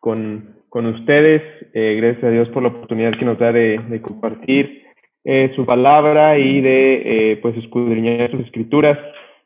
[0.00, 1.42] con, con ustedes.
[1.74, 4.84] Eh, gracias a Dios por la oportunidad que nos da de, compartir
[5.24, 8.98] eh, su palabra y de eh, pues escudriñar sus escrituras.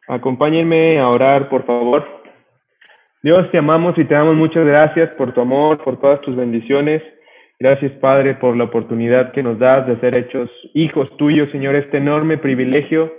[0.07, 2.07] Acompáñenme a orar, por favor.
[3.23, 7.03] Dios, te amamos y te damos muchas gracias por tu amor, por todas tus bendiciones.
[7.59, 11.97] Gracias, Padre, por la oportunidad que nos das de ser hechos hijos tuyos, Señor, este
[11.97, 13.11] enorme privilegio.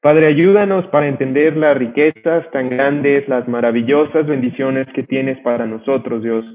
[0.00, 6.22] Padre, ayúdanos para entender las riquezas tan grandes, las maravillosas bendiciones que tienes para nosotros,
[6.22, 6.46] Dios.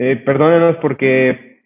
[0.00, 1.58] Eh, perdónanos porque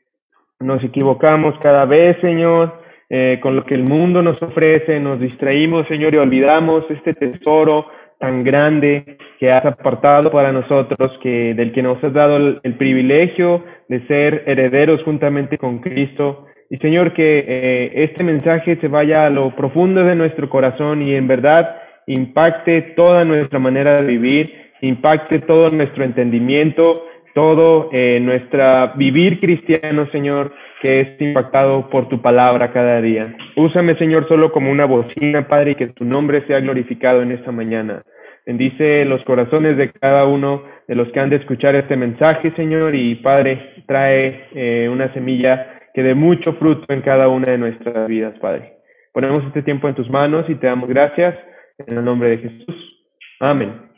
[0.58, 5.86] nos equivocamos cada vez, Señor, eh, con lo que el mundo nos ofrece, nos distraímos,
[5.86, 7.86] Señor, y olvidamos este tesoro
[8.18, 13.64] tan grande que has apartado para nosotros, que del que nos has dado el, privilegio
[13.88, 16.46] de ser herederos juntamente con Cristo.
[16.70, 21.14] Y Señor, que eh, este mensaje se vaya a lo profundo de nuestro corazón y
[21.14, 21.76] en verdad
[22.06, 27.04] impacte toda nuestra manera de vivir, impacte todo nuestro entendimiento,
[27.34, 33.34] todo eh, nuestra vivir cristiano, Señor, que es impactado por tu palabra cada día.
[33.56, 37.52] Úsame, Señor, solo como una bocina, Padre, y que tu nombre sea glorificado en esta
[37.52, 38.02] mañana.
[38.44, 42.94] Bendice los corazones de cada uno de los que han de escuchar este mensaje, Señor,
[42.94, 48.08] y Padre, trae eh, una semilla que dé mucho fruto en cada una de nuestras
[48.08, 48.74] vidas, Padre.
[49.12, 51.36] Ponemos este tiempo en tus manos y te damos gracias
[51.78, 53.04] en el nombre de Jesús.
[53.38, 53.91] Amén.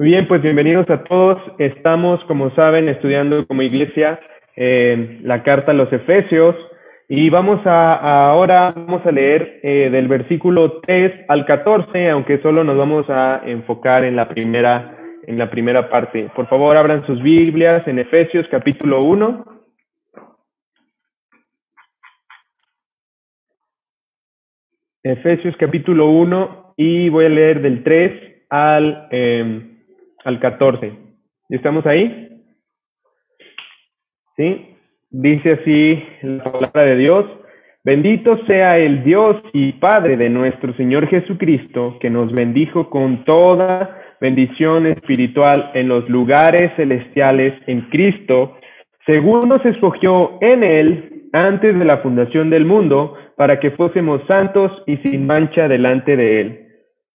[0.00, 1.42] Bien, pues bienvenidos a todos.
[1.58, 4.20] Estamos, como saben, estudiando como iglesia
[4.54, 6.54] eh, la carta a los Efesios.
[7.08, 12.62] Y vamos a, ahora vamos a leer eh, del versículo 3 al 14, aunque solo
[12.62, 14.94] nos vamos a enfocar en la primera
[15.26, 16.30] en la primera parte.
[16.36, 19.44] Por favor, abran sus Biblias en Efesios capítulo 1.
[25.02, 29.74] Efesios capítulo 1 y voy a leer del 3 al, eh,
[30.28, 30.92] al 14.
[31.48, 32.42] ¿Estamos ahí?
[34.36, 34.76] ¿Sí?
[35.10, 37.24] Dice así la palabra de Dios.
[37.82, 44.02] Bendito sea el Dios y Padre de nuestro Señor Jesucristo, que nos bendijo con toda
[44.20, 48.58] bendición espiritual en los lugares celestiales en Cristo,
[49.06, 54.70] según nos escogió en Él antes de la fundación del mundo, para que fuésemos santos
[54.86, 56.67] y sin mancha delante de Él.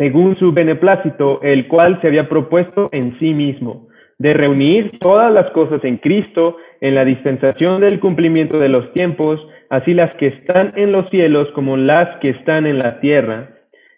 [0.00, 3.88] según su beneplácito, el cual se había propuesto en sí mismo
[4.18, 9.38] de reunir todas las cosas en Cristo en la dispensación del cumplimiento de los tiempos,
[9.68, 13.50] así las que están en los cielos como las que están en la tierra.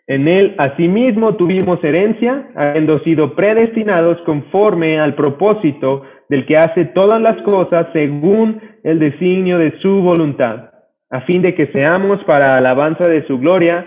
[0.08, 7.20] En él asimismo tuvimos herencia, habiendo sido predestinados conforme al propósito del que hace todas
[7.22, 10.70] las cosas según el designio de su voluntad,
[11.10, 13.86] a fin de que seamos para alabanza de su gloria,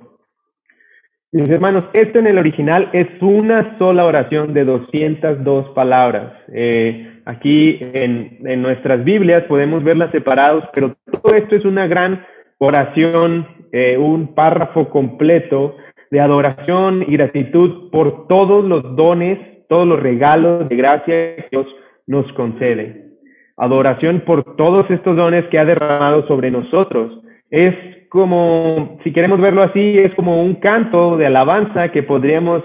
[1.31, 6.33] Mis hermanos, esto en el original es una sola oración de 202 palabras.
[6.53, 12.25] Eh, Aquí en, en nuestras Biblias podemos verlas separados, pero todo esto es una gran
[12.57, 15.75] oración, eh, un párrafo completo
[16.09, 19.39] de adoración y gratitud por todos los dones,
[19.69, 21.67] todos los regalos de gracia que Dios
[22.07, 23.11] nos concede.
[23.55, 27.21] Adoración por todos estos dones que ha derramado sobre nosotros.
[27.51, 27.75] Es
[28.11, 32.61] como, si queremos verlo así, es como un canto de alabanza que podríamos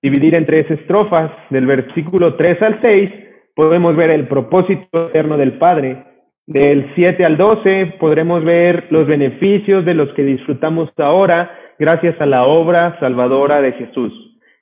[0.00, 3.10] dividir en tres estrofas, del versículo 3 al 6,
[3.56, 6.04] podemos ver el propósito eterno del Padre.
[6.46, 12.26] Del 7 al 12 podremos ver los beneficios de los que disfrutamos ahora gracias a
[12.26, 14.12] la obra salvadora de Jesús.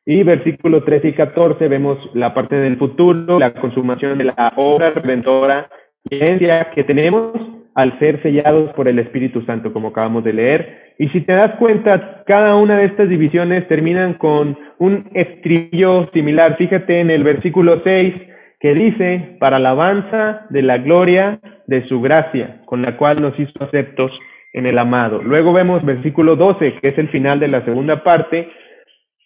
[0.06, 4.93] Y versículo 13 y 14 vemos la parte del futuro, la consumación de la obra
[4.93, 5.69] redentora
[6.08, 7.32] que tenemos
[7.75, 10.95] al ser sellados por el Espíritu Santo, como acabamos de leer.
[10.99, 16.57] Y si te das cuenta, cada una de estas divisiones terminan con un estribillo similar.
[16.57, 18.15] Fíjate en el versículo 6,
[18.61, 23.53] que dice, para alabanza de la gloria de su gracia, con la cual nos hizo
[23.63, 24.13] aceptos
[24.53, 25.23] en el amado.
[25.23, 28.49] Luego vemos versículo 12, que es el final de la segunda parte,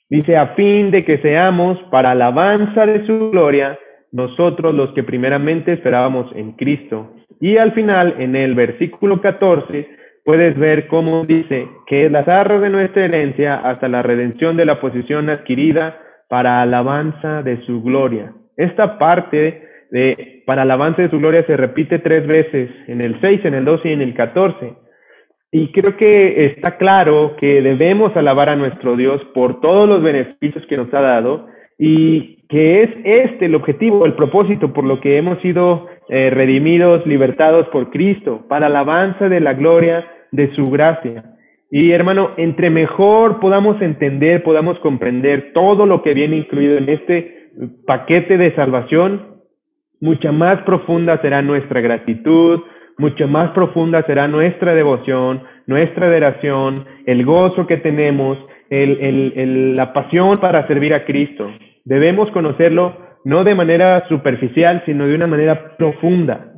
[0.09, 3.79] dice, a fin de que seamos para alabanza de su gloria,
[4.13, 7.15] nosotros los que primeramente esperábamos en Cristo.
[7.41, 9.89] Y al final, en el versículo 14,
[10.25, 14.65] puedes ver cómo dice que es la zarra de nuestra herencia hasta la redención de
[14.65, 15.99] la posición adquirida
[16.29, 18.33] para alabanza de su gloria.
[18.57, 23.45] Esta parte de para alabanza de su gloria se repite tres veces, en el 6,
[23.45, 24.75] en el 12 y en el 14.
[25.53, 30.65] Y creo que está claro que debemos alabar a nuestro Dios por todos los beneficios
[30.67, 31.47] que nos ha dado
[31.79, 37.07] y que es este el objetivo, el propósito por lo que hemos sido eh, redimidos,
[37.07, 41.25] libertados por Cristo, para alabanza de la gloria de su gracia.
[41.71, 47.51] Y hermano, entre mejor podamos entender, podamos comprender todo lo que viene incluido en este
[47.87, 49.37] paquete de salvación,
[50.01, 52.61] mucha más profunda será nuestra gratitud,
[52.99, 58.39] mucho más profunda será nuestra devoción, nuestra adoración, el gozo que tenemos,
[58.71, 61.51] la pasión para servir a Cristo.
[61.87, 66.53] Debemos conocerlo no de manera superficial, sino de una manera profunda.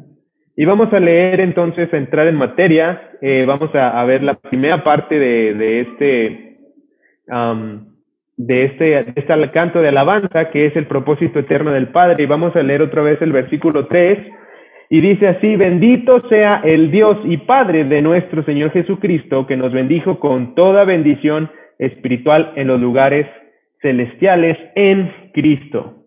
[0.56, 4.82] Y vamos a leer entonces, a entrar en materia, eh, vamos a, ver la primera
[4.82, 6.56] parte de, este,
[8.36, 12.24] de este, de este canto de alabanza, que es el propósito eterno del Padre.
[12.24, 14.18] Y vamos a leer otra vez el versículo 3,
[14.90, 19.74] y dice así, bendito sea el Dios y Padre de nuestro Señor Jesucristo, que nos
[19.74, 23.26] bendijo con toda bendición espiritual en los lugares
[23.80, 26.04] celestiales en Cristo.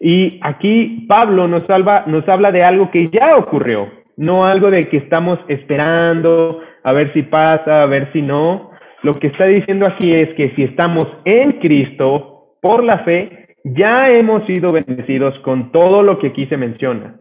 [0.00, 4.88] Y aquí Pablo nos, salva, nos habla de algo que ya ocurrió, no algo de
[4.88, 8.70] que estamos esperando a ver si pasa, a ver si no.
[9.02, 14.10] Lo que está diciendo aquí es que si estamos en Cristo por la fe, ya
[14.10, 17.16] hemos sido bendecidos con todo lo que aquí se menciona.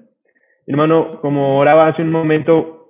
[0.67, 2.82] Hermano, como oraba hace un momento,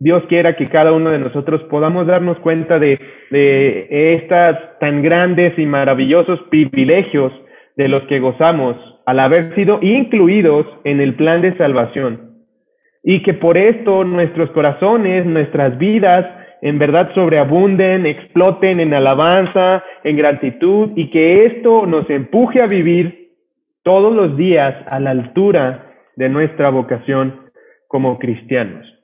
[0.00, 3.00] Dios quiera que cada uno de nosotros podamos darnos cuenta de,
[3.30, 7.32] de estas tan grandes y maravillosos privilegios
[7.76, 12.44] de los que gozamos al haber sido incluidos en el plan de salvación.
[13.02, 16.26] Y que por esto nuestros corazones, nuestras vidas,
[16.60, 23.30] en verdad sobreabunden, exploten en alabanza, en gratitud, y que esto nos empuje a vivir
[23.82, 27.48] todos los días a la altura de nuestra vocación
[27.86, 28.97] como cristianos.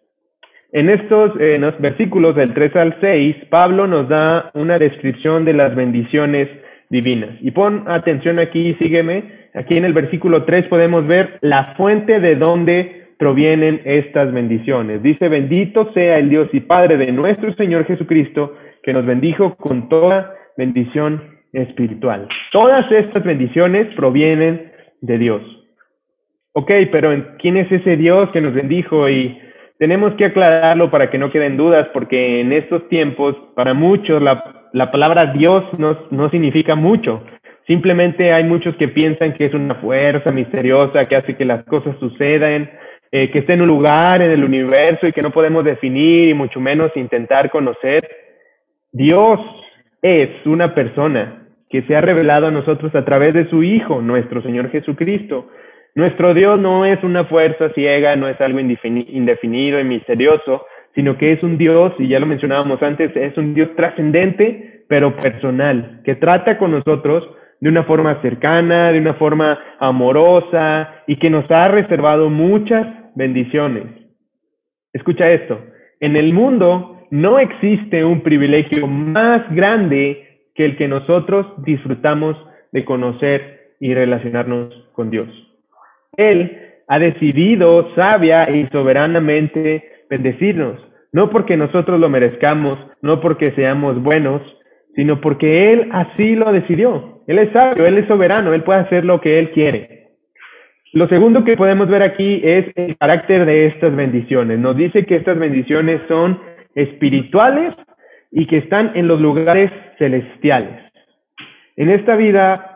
[0.75, 1.35] En estos
[1.79, 6.49] versículos del 3 al 6, Pablo nos da una descripción de las bendiciones
[6.91, 7.31] divinas.
[7.43, 9.23] Y pon atención aquí, sígueme.
[9.55, 15.01] Aquí en el versículo 3 podemos ver la fuente de donde provienen estas bendiciones.
[15.01, 19.89] Dice, bendito sea el Dios y Padre de nuestro Señor Jesucristo, que nos bendijo con
[19.89, 22.27] toda bendición espiritual.
[22.51, 24.73] Todas estas bendiciones provienen
[25.03, 25.41] de Dios.
[26.53, 29.09] Ok, pero ¿quién es ese Dios que nos bendijo?
[29.09, 29.39] Y
[29.85, 34.71] tenemos que aclararlo para que no queden dudas, porque en estos tiempos, para muchos, la,
[34.73, 37.23] la palabra Dios no, no significa mucho.
[37.67, 41.99] Simplemente hay muchos que piensan que es una fuerza misteriosa que hace que las cosas
[42.01, 42.71] sucedan,
[43.13, 46.35] eh, que está en un lugar en el universo y que no podemos definir y
[46.35, 48.09] mucho menos intentar conocer.
[48.91, 49.39] Dios
[50.01, 54.41] es una persona que se ha revelado a nosotros a través de su Hijo, nuestro
[54.41, 55.51] Señor Jesucristo.
[55.95, 61.33] Nuestro Dios no es una fuerza ciega, no es algo indefinido y misterioso, sino que
[61.33, 66.17] es un Dios, y ya lo mencionábamos antes, es un Dios trascendente, pero personal, que
[66.17, 67.29] trata con nosotros
[67.61, 73.85] de una forma cercana, de una forma amorosa y que nos ha reservado muchas bendiciones.
[74.93, 75.61] Escucha esto,
[76.01, 82.37] en el mundo no existe un privilegio más grande que el que nosotros disfrutamos
[82.73, 85.29] de conocer y relacionarnos con Dios.
[86.17, 90.79] Él ha decidido sabia y soberanamente bendecirnos,
[91.13, 94.43] no porque nosotros lo merezcamos, no porque seamos buenos,
[94.95, 97.23] sino porque Él así lo decidió.
[97.27, 99.95] Él es sabio, Él es soberano, Él puede hacer lo que Él quiere.
[100.93, 104.59] Lo segundo que podemos ver aquí es el carácter de estas bendiciones.
[104.61, 106.39] Nos dice que estas bendiciones son
[106.75, 107.75] espirituales
[108.31, 110.81] y que están en los lugares celestiales.
[111.77, 112.74] En esta vida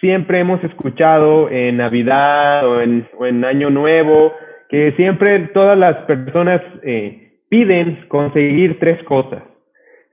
[0.00, 4.32] siempre hemos escuchado en Navidad o en, Año Nuevo
[4.68, 9.42] que siempre todas las personas eh, piden conseguir tres cosas.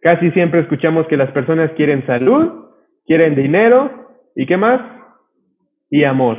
[0.02, 2.66] Casi siempre escuchamos que las personas quieren salud,
[3.06, 4.78] quieren dinero y qué más?
[5.90, 6.38] Y amor.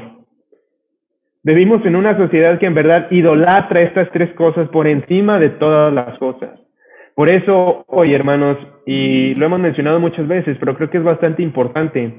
[1.44, 5.92] Vivimos en una sociedad que en verdad idolatra estas tres cosas por encima de todas
[5.92, 6.50] las cosas.
[7.14, 8.56] Por eso hoy, hermanos,
[8.86, 12.12] y lo hemos mencionado muchas veces, pero creo que es bastante importante,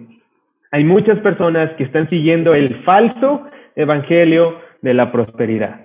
[0.74, 5.82] hay muchas personas que están siguiendo el falso evangelio de la prosperidad.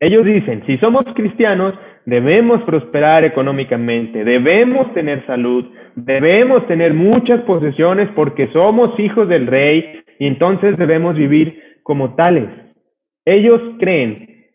[0.00, 1.74] Ellos dicen, si somos cristianos,
[2.06, 5.66] debemos prosperar económicamente, debemos tener salud,
[5.96, 12.48] debemos tener muchas posesiones porque somos hijos del rey y entonces debemos vivir como tales.
[13.26, 14.46] Ellos creen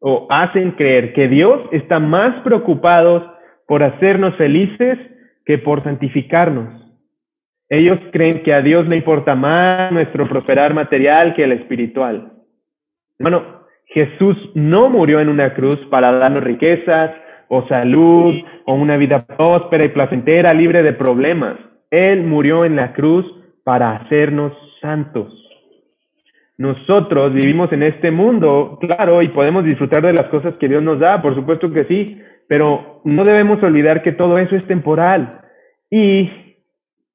[0.00, 4.98] o hacen creer que Dios está más preocupado por hacernos felices
[5.46, 6.81] que por santificarnos.
[7.72, 12.30] Ellos creen que a Dios le importa más nuestro prosperar material que el espiritual.
[13.18, 17.12] Hermano, Jesús no murió en una cruz para darnos riquezas
[17.48, 18.34] o salud
[18.66, 21.56] o una vida próspera y placentera, libre de problemas.
[21.90, 23.24] Él murió en la cruz
[23.64, 24.52] para hacernos
[24.82, 25.32] santos.
[26.58, 30.98] Nosotros vivimos en este mundo, claro, y podemos disfrutar de las cosas que Dios nos
[30.98, 35.38] da, por supuesto que sí, pero no debemos olvidar que todo eso es temporal
[35.90, 36.30] y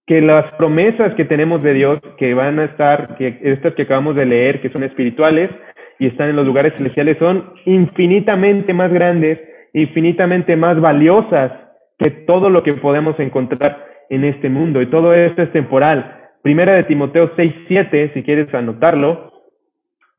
[0.07, 4.15] que las promesas que tenemos de Dios, que van a estar, que estas que acabamos
[4.15, 5.51] de leer, que son espirituales
[5.99, 9.37] y están en los lugares celestiales, son infinitamente más grandes,
[9.73, 11.51] infinitamente más valiosas
[11.99, 14.81] que todo lo que podemos encontrar en este mundo.
[14.81, 16.29] Y todo esto es temporal.
[16.41, 19.27] Primera de Timoteo 6, 7, si quieres anotarlo,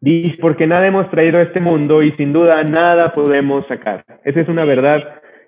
[0.00, 4.04] Dice, porque nada hemos traído a este mundo y sin duda nada podemos sacar.
[4.24, 5.02] Esa es una verdad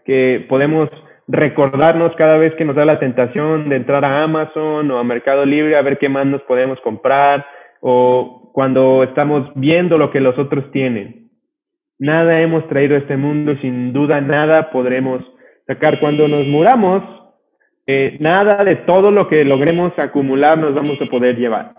[0.04, 0.88] que podemos
[1.30, 5.44] recordarnos cada vez que nos da la tentación de entrar a Amazon o a Mercado
[5.44, 7.46] Libre a ver qué más nos podemos comprar
[7.80, 11.30] o cuando estamos viendo lo que los otros tienen.
[11.98, 15.22] Nada hemos traído a este mundo sin duda nada podremos
[15.66, 16.00] sacar.
[16.00, 17.02] Cuando nos muramos,
[17.86, 21.74] eh, nada de todo lo que logremos acumular nos vamos a poder llevar.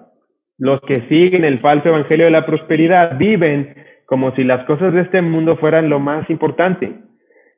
[0.57, 5.01] Los que siguen el falso evangelio de la prosperidad viven como si las cosas de
[5.01, 6.93] este mundo fueran lo más importante.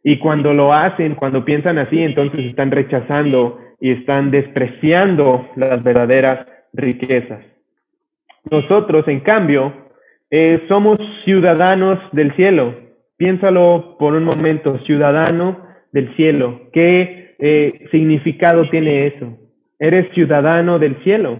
[0.03, 6.47] Y cuando lo hacen, cuando piensan así, entonces están rechazando y están despreciando las verdaderas
[6.73, 7.45] riquezas.
[8.49, 9.73] Nosotros, en cambio,
[10.29, 12.75] eh, somos ciudadanos del cielo.
[13.17, 16.69] Piénsalo por un momento, ciudadano del cielo.
[16.73, 19.37] ¿Qué eh, significado tiene eso?
[19.79, 21.39] Eres ciudadano del cielo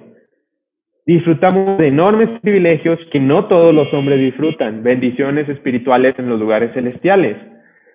[1.06, 6.72] disfrutamos de enormes privilegios que no todos los hombres disfrutan, bendiciones espirituales en los lugares
[6.74, 7.38] celestiales.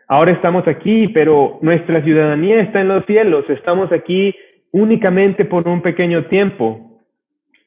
[0.08, 4.34] Ahora estamos aquí, pero nuestra ciudadanía está en los cielos, estamos aquí
[4.72, 7.02] únicamente por un pequeño tiempo.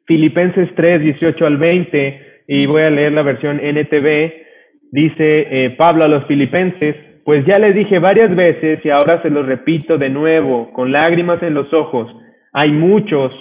[0.06, 4.34] Filipenses 3, 18 al 20, y voy a leer la versión NTV,
[4.92, 9.30] dice eh, Pablo a los filipenses, pues ya les dije varias veces y ahora se
[9.30, 12.12] los repito de nuevo, con lágrimas en los ojos,
[12.54, 13.32] hay muchos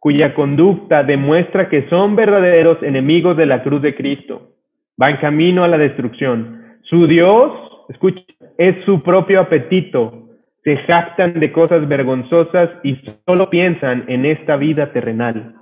[0.00, 4.52] cuya conducta demuestra que son verdaderos enemigos de la cruz de Cristo.
[4.96, 6.78] Van camino a la destrucción.
[6.82, 7.52] Su Dios,
[7.88, 8.22] escucha,
[8.58, 10.28] es su propio apetito.
[10.64, 12.98] Se jactan de cosas vergonzosas y
[13.28, 15.54] solo piensan en esta vida terrenal.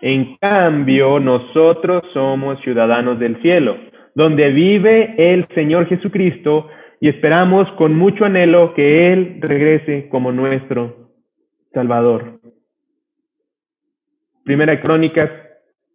[0.00, 3.76] En cambio, nosotros somos ciudadanos del cielo,
[4.14, 6.68] donde vive el Señor Jesucristo
[7.00, 11.10] y esperamos con mucho anhelo que Él regrese como nuestro
[11.72, 12.40] Salvador.
[14.44, 15.30] Primera de Crónicas,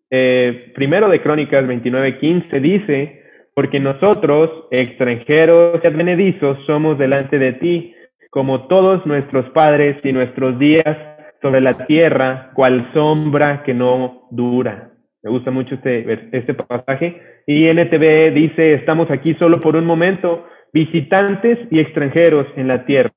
[0.09, 3.20] eh, primero de Crónicas 29:15 dice,
[3.53, 7.93] porque nosotros, extranjeros y advenedizos, somos delante de ti,
[8.29, 10.97] como todos nuestros padres y nuestros días
[11.41, 14.91] sobre la tierra, cual sombra que no dura.
[15.23, 17.21] Me gusta mucho este, este pasaje.
[17.45, 23.11] Y NTV dice, estamos aquí solo por un momento, visitantes y extranjeros en la tierra,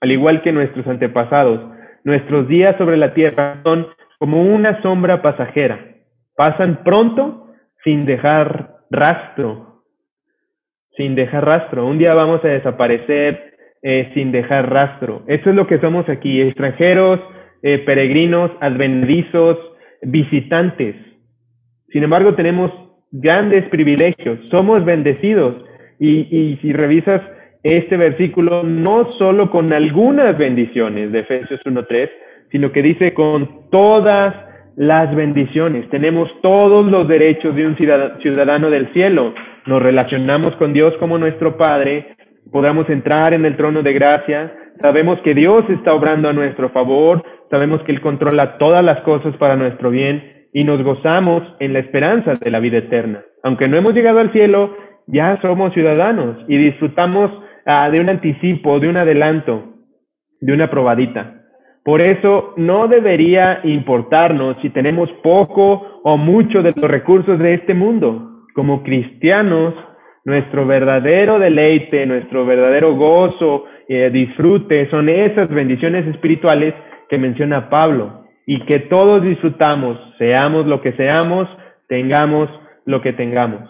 [0.00, 1.72] al igual que nuestros antepasados.
[2.04, 5.78] Nuestros días sobre la tierra son como una sombra pasajera.
[6.36, 7.48] Pasan pronto
[7.84, 9.71] sin dejar rastro,
[10.96, 11.86] sin dejar rastro.
[11.86, 15.22] Un día vamos a desaparecer eh, sin dejar rastro.
[15.26, 17.20] Eso es lo que somos aquí, extranjeros,
[17.62, 19.58] eh, peregrinos, advenedizos,
[20.02, 20.96] visitantes.
[21.90, 22.70] Sin embargo, tenemos
[23.10, 25.64] grandes privilegios, somos bendecidos.
[25.98, 27.22] Y, y si revisas
[27.62, 32.10] este versículo, no solo con algunas bendiciones de Efesios 1.3,
[32.50, 34.34] sino que dice con todas
[34.76, 35.88] las bendiciones.
[35.90, 39.34] Tenemos todos los derechos de un ciudadano del cielo.
[39.66, 42.16] Nos relacionamos con Dios como nuestro Padre,
[42.50, 47.22] podamos entrar en el trono de gracia, sabemos que Dios está obrando a nuestro favor,
[47.48, 51.78] sabemos que Él controla todas las cosas para nuestro bien y nos gozamos en la
[51.78, 53.22] esperanza de la vida eterna.
[53.44, 54.76] Aunque no hemos llegado al cielo,
[55.06, 57.30] ya somos ciudadanos y disfrutamos
[57.64, 59.74] ah, de un anticipo, de un adelanto,
[60.40, 61.42] de una probadita.
[61.84, 67.74] Por eso no debería importarnos si tenemos poco o mucho de los recursos de este
[67.74, 68.31] mundo.
[68.52, 69.74] Como cristianos,
[70.24, 76.74] nuestro verdadero deleite, nuestro verdadero gozo, eh, disfrute son esas bendiciones espirituales
[77.08, 81.48] que menciona Pablo y que todos disfrutamos, seamos lo que seamos,
[81.88, 82.48] tengamos
[82.86, 83.68] lo que tengamos.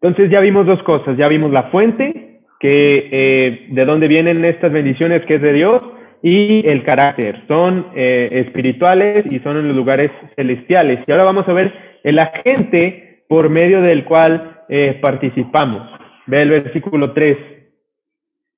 [0.00, 4.72] Entonces ya vimos dos cosas, ya vimos la fuente, que eh, de dónde vienen estas
[4.72, 5.82] bendiciones, que es de Dios,
[6.22, 11.00] y el carácter, son eh, espirituales y son en los lugares celestiales.
[11.06, 15.88] Y ahora vamos a ver el agente por medio del cual eh, participamos.
[16.26, 17.36] Ve el versículo 3,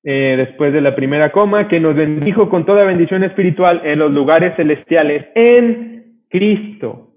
[0.03, 4.55] después de la primera coma, que nos bendijo con toda bendición espiritual en los lugares
[4.57, 7.11] celestiales en Cristo.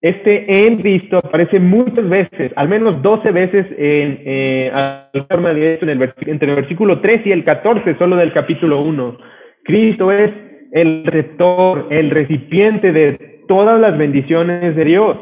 [0.00, 4.70] Este en Cristo aparece muchas veces, al menos 12 veces en, eh,
[5.12, 9.18] el entre el versículo 3 y el 14, solo del capítulo 1.
[9.64, 10.30] Cristo es
[10.72, 15.16] el receptor, el recipiente de todas las bendiciones de Dios.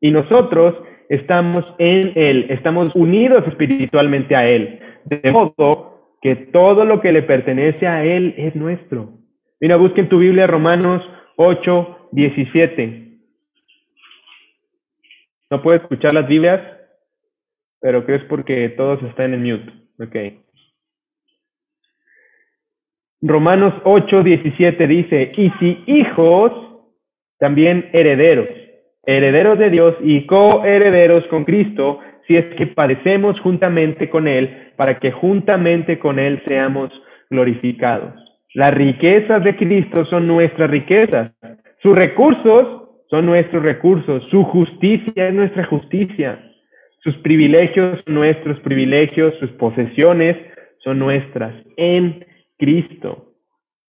[0.00, 0.74] Y nosotros
[1.08, 4.80] estamos en Él, estamos unidos espiritualmente a Él.
[5.04, 9.10] De modo que todo lo que le pertenece a Él es nuestro.
[9.60, 11.02] Mira, busquen tu Biblia Romanos
[11.36, 13.18] 8, 17.
[15.50, 16.60] No puedo escuchar las Biblias,
[17.80, 19.72] pero creo es porque todos están en mute.
[20.00, 20.42] Ok.
[23.22, 26.52] Romanos 8, 17 dice, y si hijos,
[27.38, 28.48] también herederos,
[29.06, 34.98] herederos de Dios y coherederos con Cristo, si es que padecemos juntamente con Él, para
[34.98, 36.90] que juntamente con Él seamos
[37.30, 38.14] glorificados.
[38.54, 41.32] Las riquezas de Cristo son nuestras riquezas.
[41.82, 46.40] Sus recursos son nuestros recursos, su justicia es nuestra justicia,
[47.04, 50.36] sus privilegios son nuestros privilegios, sus posesiones
[50.82, 52.24] son nuestras en
[52.58, 53.34] Cristo.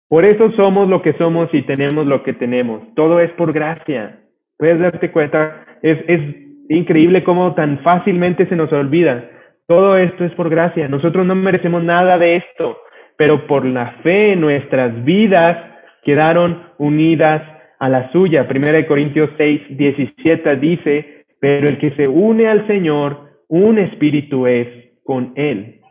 [0.08, 2.82] Por eso somos lo que somos y tenemos lo que tenemos.
[2.96, 4.23] Todo es por gracia.
[4.57, 6.22] Puedes darte cuenta, es, es
[6.69, 9.29] increíble cómo tan fácilmente se nos olvida.
[9.67, 10.88] Todo esto es por gracia.
[10.88, 12.77] Nosotros no merecemos nada de esto,
[13.17, 15.57] pero por la fe nuestras vidas
[16.03, 17.41] quedaron unidas
[17.79, 18.48] a la suya.
[18.48, 24.48] Primera de Corintios 6, 17 dice, pero el que se une al Señor, un espíritu
[24.48, 24.67] es
[25.03, 25.81] con él.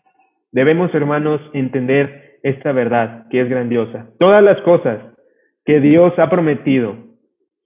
[0.50, 4.08] Debemos, hermanos, entender esta verdad que es grandiosa.
[4.18, 4.98] Todas las cosas
[5.64, 6.96] que Dios ha prometido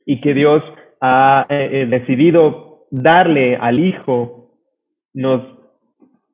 [0.04, 0.62] y que Dios
[1.06, 4.50] ha eh, eh, decidido darle al Hijo,
[5.14, 5.42] nos,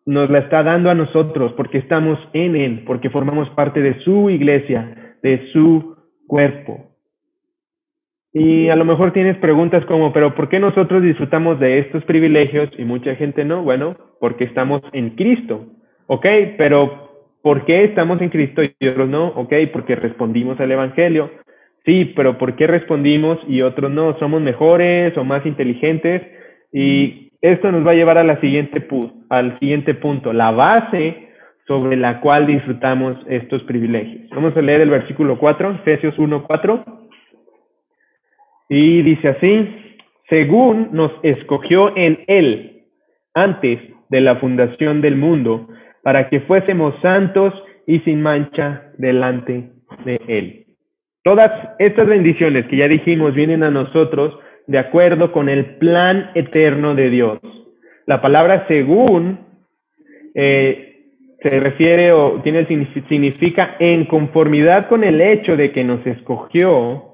[0.07, 4.31] nos la está dando a nosotros porque estamos en Él, porque formamos parte de su
[4.31, 6.89] iglesia, de su cuerpo.
[8.35, 12.71] Y a lo mejor tienes preguntas como, pero ¿por qué nosotros disfrutamos de estos privilegios
[12.79, 13.63] y mucha gente no?
[13.63, 15.67] Bueno, porque estamos en Cristo.
[16.07, 16.27] ¿Ok?
[16.57, 19.29] Pero ¿por qué estamos en Cristo y otros no?
[19.29, 21.31] Ok, porque respondimos al Evangelio.
[21.85, 24.19] Sí, pero ¿por qué respondimos y otros no?
[24.19, 26.23] ¿Somos mejores o más inteligentes?
[26.73, 28.87] Y esto nos va a llevar a la siguiente
[29.29, 31.29] al siguiente punto, la base
[31.67, 34.29] sobre la cual disfrutamos estos privilegios.
[34.31, 36.85] Vamos a leer el versículo 4, Efesios 1, 4.
[38.69, 39.69] Y dice así,
[40.29, 42.85] según nos escogió en Él
[43.35, 45.69] antes de la fundación del mundo,
[46.03, 47.55] para que fuésemos santos
[47.87, 49.71] y sin mancha delante
[50.05, 50.62] de Él.
[51.25, 56.95] Todas estas bendiciones que ya dijimos vienen a nosotros de acuerdo con el plan eterno
[56.95, 57.39] de Dios.
[58.07, 59.39] La palabra según
[60.35, 60.93] eh,
[61.41, 67.13] se refiere o tiene significa en conformidad con el hecho de que nos escogió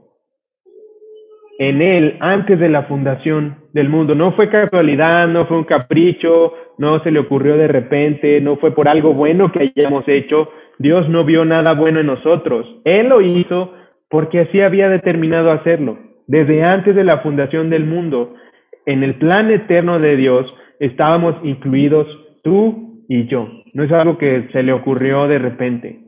[1.58, 4.14] en Él antes de la fundación del mundo.
[4.14, 8.74] No fue casualidad, no fue un capricho, no se le ocurrió de repente, no fue
[8.74, 10.50] por algo bueno que hayamos hecho.
[10.78, 12.66] Dios no vio nada bueno en nosotros.
[12.84, 13.74] Él lo hizo
[14.08, 15.98] porque así había determinado hacerlo.
[16.26, 18.34] Desde antes de la fundación del mundo,
[18.86, 20.46] en el plan eterno de Dios,
[20.80, 22.06] estábamos incluidos
[22.42, 23.48] tú y yo.
[23.72, 26.00] No es algo que se le ocurrió de repente.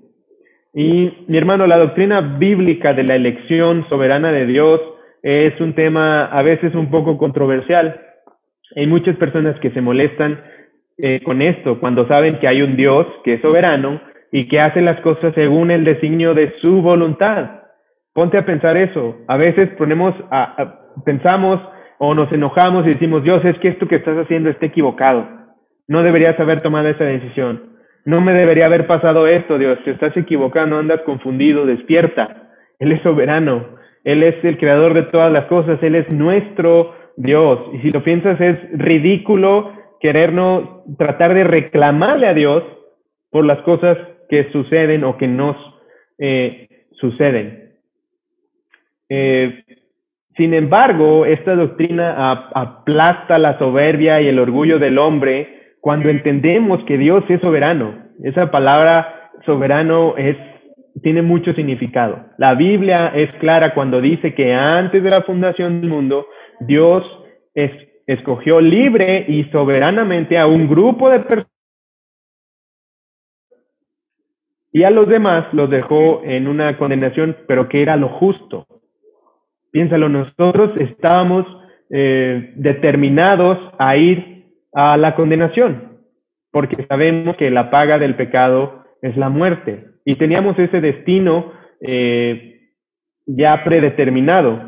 [0.72, 4.80] Y mi hermano, la doctrina bíblica de la elección soberana de Dios,
[5.22, 8.00] es un tema a veces un poco controversial.
[8.76, 10.40] Hay muchas personas que se molestan
[10.98, 14.00] eh, con esto cuando saben que hay un Dios que es soberano
[14.32, 17.59] y que hace las cosas según el designio de su voluntad.
[18.12, 19.16] Ponte a pensar eso.
[19.28, 21.60] A veces ponemos, a, pensamos
[21.98, 25.28] o nos enojamos y decimos, Dios, es que esto que estás haciendo está equivocado.
[25.86, 27.70] No deberías haber tomado esa decisión.
[28.04, 29.78] No me debería haber pasado esto, Dios.
[29.84, 32.50] Te estás equivocando, andas confundido, despierta.
[32.78, 33.80] Él es soberano.
[34.04, 37.60] Él es el creador de todas las cosas, Él es nuestro Dios.
[37.74, 42.62] Y si lo piensas, es ridículo querernos tratar de reclamarle a Dios
[43.30, 45.56] por las cosas que suceden o que nos
[46.18, 47.69] eh, suceden.
[49.10, 49.64] Eh,
[50.36, 56.96] sin embargo, esta doctrina aplasta la soberbia y el orgullo del hombre cuando entendemos que
[56.96, 58.06] Dios es soberano.
[58.22, 60.36] Esa palabra soberano es
[61.02, 62.26] tiene mucho significado.
[62.36, 66.26] La Biblia es clara cuando dice que antes de la fundación del mundo,
[66.60, 67.04] Dios
[68.06, 71.50] escogió libre y soberanamente a un grupo de personas
[74.72, 78.66] y a los demás los dejó en una condenación, pero que era lo justo.
[79.72, 81.46] Piénsalo, nosotros estábamos
[81.90, 85.98] eh, determinados a ir a la condenación,
[86.50, 89.86] porque sabemos que la paga del pecado es la muerte.
[90.04, 92.70] Y teníamos ese destino eh,
[93.26, 94.60] ya predeterminado.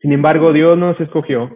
[0.00, 1.50] Sin embargo, Dios nos escogió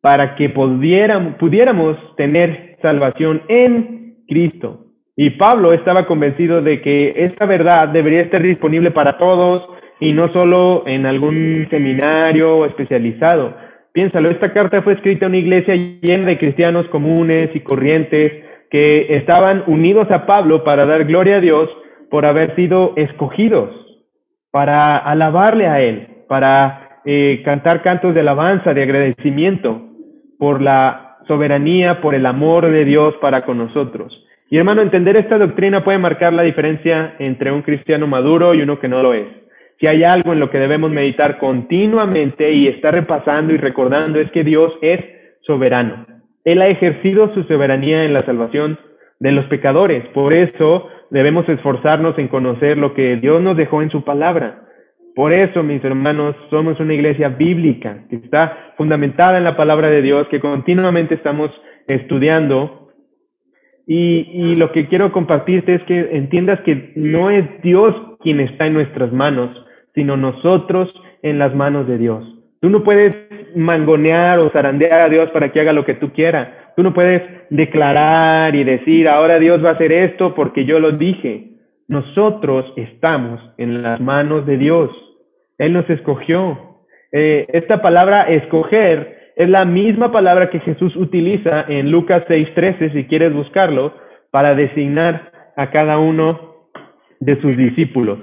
[0.00, 4.86] para que pudiéramos, pudiéramos tener salvación en Cristo.
[5.16, 10.32] Y Pablo estaba convencido de que esta verdad debería estar disponible para todos y no
[10.32, 13.54] solo en algún seminario especializado.
[13.92, 18.32] Piénsalo, esta carta fue escrita a una iglesia llena de cristianos comunes y corrientes
[18.70, 21.70] que estaban unidos a Pablo para dar gloria a Dios
[22.10, 23.70] por haber sido escogidos,
[24.50, 29.80] para alabarle a Él, para eh, cantar cantos de alabanza, de agradecimiento
[30.38, 34.12] por la soberanía, por el amor de Dios para con nosotros.
[34.50, 38.78] Y hermano, entender esta doctrina puede marcar la diferencia entre un cristiano maduro y uno
[38.78, 39.26] que no lo es.
[39.80, 44.30] Si hay algo en lo que debemos meditar continuamente y estar repasando y recordando es
[44.30, 45.00] que Dios es
[45.42, 46.06] soberano.
[46.44, 48.78] Él ha ejercido su soberanía en la salvación
[49.18, 50.06] de los pecadores.
[50.08, 54.60] Por eso debemos esforzarnos en conocer lo que Dios nos dejó en su palabra.
[55.14, 60.02] Por eso, mis hermanos, somos una iglesia bíblica que está fundamentada en la palabra de
[60.02, 61.50] Dios, que continuamente estamos
[61.86, 62.90] estudiando.
[63.86, 68.66] Y, y lo que quiero compartirte es que entiendas que no es Dios quien está
[68.66, 69.63] en nuestras manos,
[69.94, 72.24] sino nosotros en las manos de Dios.
[72.60, 73.14] Tú no puedes
[73.54, 76.48] mangonear o zarandear a Dios para que haga lo que tú quieras.
[76.76, 80.92] Tú no puedes declarar y decir, ahora Dios va a hacer esto porque yo lo
[80.92, 81.50] dije.
[81.88, 84.90] Nosotros estamos en las manos de Dios.
[85.58, 86.80] Él nos escogió.
[87.12, 93.04] Eh, esta palabra escoger es la misma palabra que Jesús utiliza en Lucas 6:13, si
[93.04, 93.92] quieres buscarlo,
[94.30, 96.54] para designar a cada uno
[97.20, 98.18] de sus discípulos.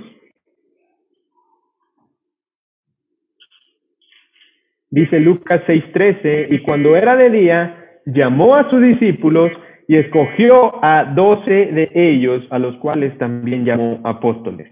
[4.91, 9.49] Dice Lucas 6:13, y cuando era de día, llamó a sus discípulos
[9.87, 14.69] y escogió a doce de ellos, a los cuales también llamó apóstoles.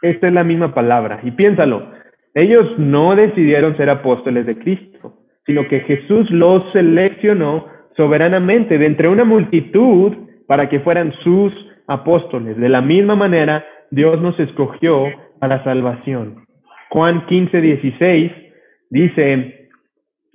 [0.00, 1.20] Esta es la misma palabra.
[1.22, 1.90] Y piénsalo,
[2.34, 9.08] ellos no decidieron ser apóstoles de Cristo, sino que Jesús los seleccionó soberanamente de entre
[9.08, 10.12] una multitud
[10.46, 11.52] para que fueran sus
[11.86, 12.56] apóstoles.
[12.56, 15.04] De la misma manera, Dios nos escogió
[15.38, 16.46] para salvación.
[16.90, 18.45] Juan 15, 16
[18.90, 19.68] Dice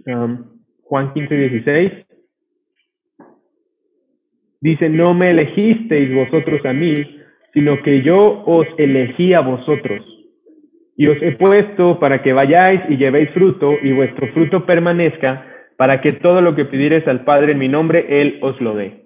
[0.05, 0.45] um,
[0.83, 1.91] Juan 15, 16.
[4.61, 7.03] Dice, no me elegisteis vosotros a mí,
[7.53, 10.05] sino que yo os elegí a vosotros.
[10.95, 15.99] Y os he puesto para que vayáis y llevéis fruto, y vuestro fruto permanezca, para
[15.99, 19.05] que todo lo que pidiereis al Padre en mi nombre, Él os lo dé.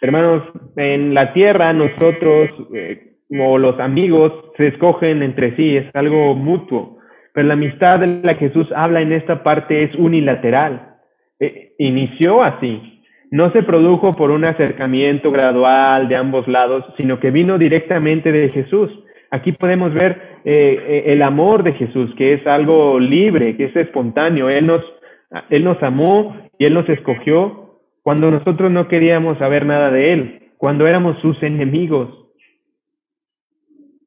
[0.00, 0.44] Hermanos,
[0.76, 6.93] en la tierra nosotros, eh, o los amigos, se escogen entre sí, es algo mutuo.
[7.34, 10.94] Pero la amistad de la que Jesús habla en esta parte es unilateral.
[11.40, 13.02] Eh, inició así.
[13.32, 18.50] No se produjo por un acercamiento gradual de ambos lados, sino que vino directamente de
[18.50, 18.88] Jesús.
[19.32, 23.74] Aquí podemos ver eh, eh, el amor de Jesús, que es algo libre, que es
[23.76, 24.48] espontáneo.
[24.48, 24.84] Él nos,
[25.50, 30.50] él nos amó y Él nos escogió cuando nosotros no queríamos saber nada de Él,
[30.56, 32.10] cuando éramos sus enemigos.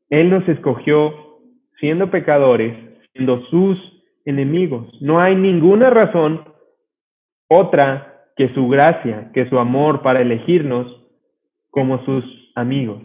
[0.09, 1.13] Él nos escogió
[1.81, 2.86] siendo pecadores
[3.49, 3.77] sus
[4.25, 4.87] enemigos.
[5.01, 6.43] No hay ninguna razón
[7.49, 10.87] otra que su gracia, que su amor para elegirnos
[11.69, 12.23] como sus
[12.55, 13.01] amigos.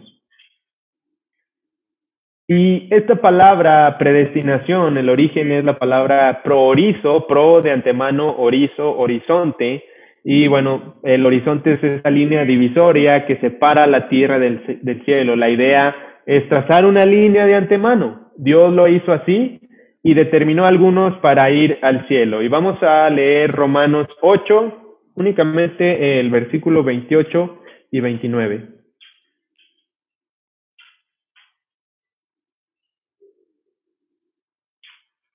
[2.47, 9.83] Y esta palabra predestinación, el origen es la palabra proorizo, pro de antemano, orizo, horizonte.
[10.25, 15.35] Y bueno, el horizonte es esa línea divisoria que separa la tierra del, del cielo.
[15.35, 15.95] La idea
[16.25, 18.29] es trazar una línea de antemano.
[18.35, 19.62] Dios lo hizo así
[20.03, 22.41] y determinó algunos para ir al cielo.
[22.41, 28.67] Y vamos a leer Romanos 8, únicamente el versículo 28 y 29.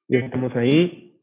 [0.08, 1.14] Ya estamos ahí.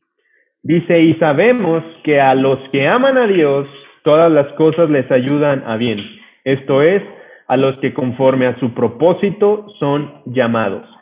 [0.63, 3.67] Dice, y sabemos que a los que aman a Dios,
[4.03, 5.99] todas las cosas les ayudan a bien.
[6.43, 7.03] Esto es,
[7.47, 10.94] a los que conforme a su propósito son llamados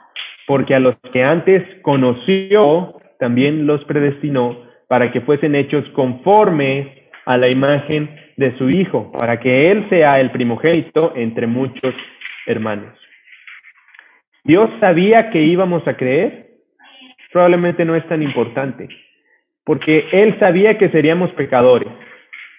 [0.48, 7.38] porque a los que antes conoció, también los predestinó para que fuesen hechos conforme a
[7.38, 11.94] la imagen de su Hijo, para que Él sea el primogénito entre muchos
[12.46, 12.94] hermanos.
[14.44, 16.48] Dios sabía que íbamos a creer,
[17.32, 18.90] probablemente no es tan importante.
[19.66, 21.88] porque Él sabía que seríamos pecadores.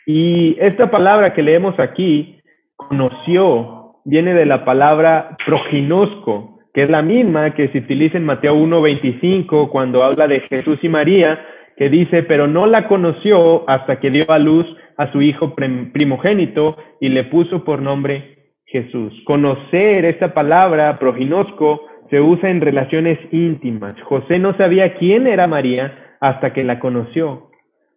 [0.07, 2.41] Y esta palabra que leemos aquí,
[2.77, 8.57] conoció, viene de la palabra proginosco, que es la misma que se utiliza en Mateo
[8.57, 11.41] 1.25 cuando habla de Jesús y María,
[11.77, 16.77] que dice, pero no la conoció hasta que dio a luz a su hijo primogénito
[17.01, 19.13] y le puso por nombre Jesús.
[19.25, 23.95] Conocer esta palabra, proginosco, se usa en relaciones íntimas.
[24.03, 27.51] José no sabía quién era María hasta que la conoció.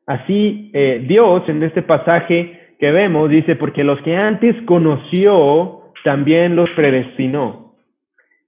[0.06, 6.56] Así, eh, Dios en este pasaje que vemos dice, porque los que antes conoció, también
[6.56, 7.67] los predestinó.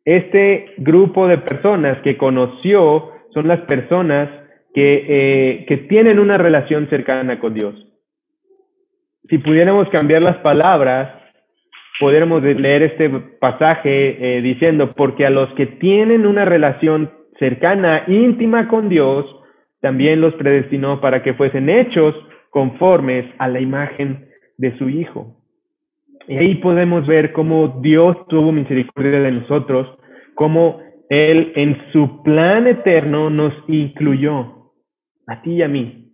[0.09, 4.27] Este grupo de personas que conoció son las personas
[4.73, 7.75] que, eh, que tienen una relación cercana con Dios.
[9.29, 11.13] Si pudiéramos cambiar las palabras,
[11.99, 13.07] pudiéramos leer este
[13.39, 19.27] pasaje eh, diciendo, porque a los que tienen una relación cercana, íntima con Dios,
[19.79, 22.15] también los predestinó para que fuesen hechos
[22.49, 25.35] conformes a la imagen de su Hijo.
[26.27, 29.98] Y ahí podemos ver cómo Dios tuvo misericordia de nosotros,
[30.39, 34.71] cómo Él en su plan eterno nos incluyó,
[35.27, 36.13] a ti y a mí.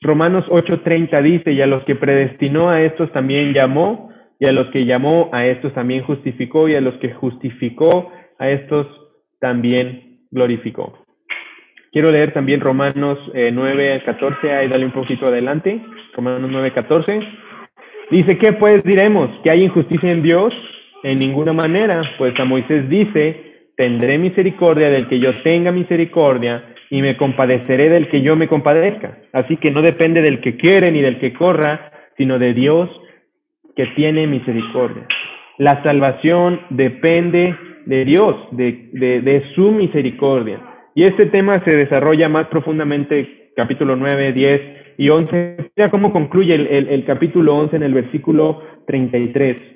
[0.00, 4.68] Romanos 8:30 dice, y a los que predestinó a estos también llamó, y a los
[4.68, 8.86] que llamó a estos también justificó, y a los que justificó a estos
[9.38, 11.04] también glorificó.
[11.92, 15.78] Quiero leer también Romanos eh, 9, 14, ahí dale un poquito adelante.
[16.14, 17.20] Romanos 9, 14.
[18.10, 19.28] Dice, ¿qué pues diremos?
[19.42, 20.54] ¿Que hay injusticia en Dios?
[21.06, 27.00] En ninguna manera, pues a Moisés dice, tendré misericordia del que yo tenga misericordia y
[27.00, 29.16] me compadeceré del que yo me compadezca.
[29.32, 32.90] Así que no depende del que quiere ni del que corra, sino de Dios
[33.76, 35.06] que tiene misericordia.
[35.58, 40.58] La salvación depende de Dios, de, su misericordia.
[40.96, 44.60] Y este tema se desarrolla más profundamente, capítulo 9, 10
[44.98, 45.70] y 11.
[45.76, 49.75] Mira cómo concluye el, el, el capítulo 11 en el versículo 33.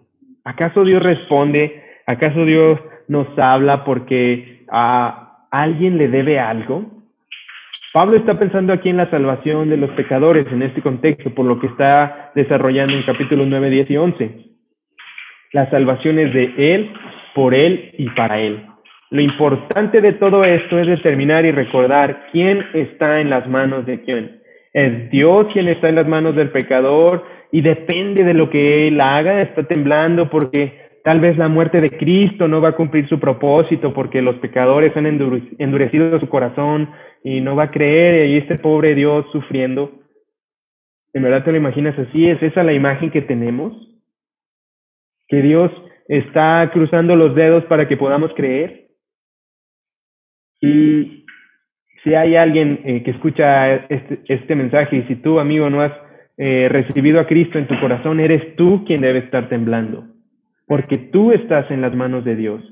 [0.43, 1.83] ¿Acaso Dios responde?
[2.07, 7.01] ¿Acaso Dios nos habla porque a alguien le debe algo?
[7.93, 11.59] Pablo está pensando aquí en la salvación de los pecadores en este contexto, por lo
[11.59, 14.31] que está desarrollando en capítulos 9, 10 y 11.
[15.51, 16.93] La salvación es de Él,
[17.35, 18.65] por Él y para Él.
[19.09, 24.01] Lo importante de todo esto es determinar y recordar quién está en las manos de
[24.03, 24.41] quién.
[24.71, 29.01] Es Dios quien está en las manos del pecador y depende de lo que Él
[29.01, 33.19] haga, está temblando porque tal vez la muerte de Cristo no va a cumplir su
[33.19, 36.89] propósito porque los pecadores han endurecido su corazón
[37.23, 39.91] y no va a creer y este pobre Dios sufriendo.
[41.13, 42.27] ¿En verdad te lo imaginas así?
[42.27, 43.91] ¿Es esa la imagen que tenemos?
[45.31, 45.71] que Dios
[46.09, 48.89] está cruzando los dedos para que podamos creer.
[50.59, 51.25] Y
[52.03, 55.93] si hay alguien eh, que escucha este, este, mensaje y si tú, amigo, no has
[56.43, 60.05] eh, recibido a Cristo en tu corazón, eres tú quien debe estar temblando,
[60.65, 62.63] porque tú estás en las manos de Dios.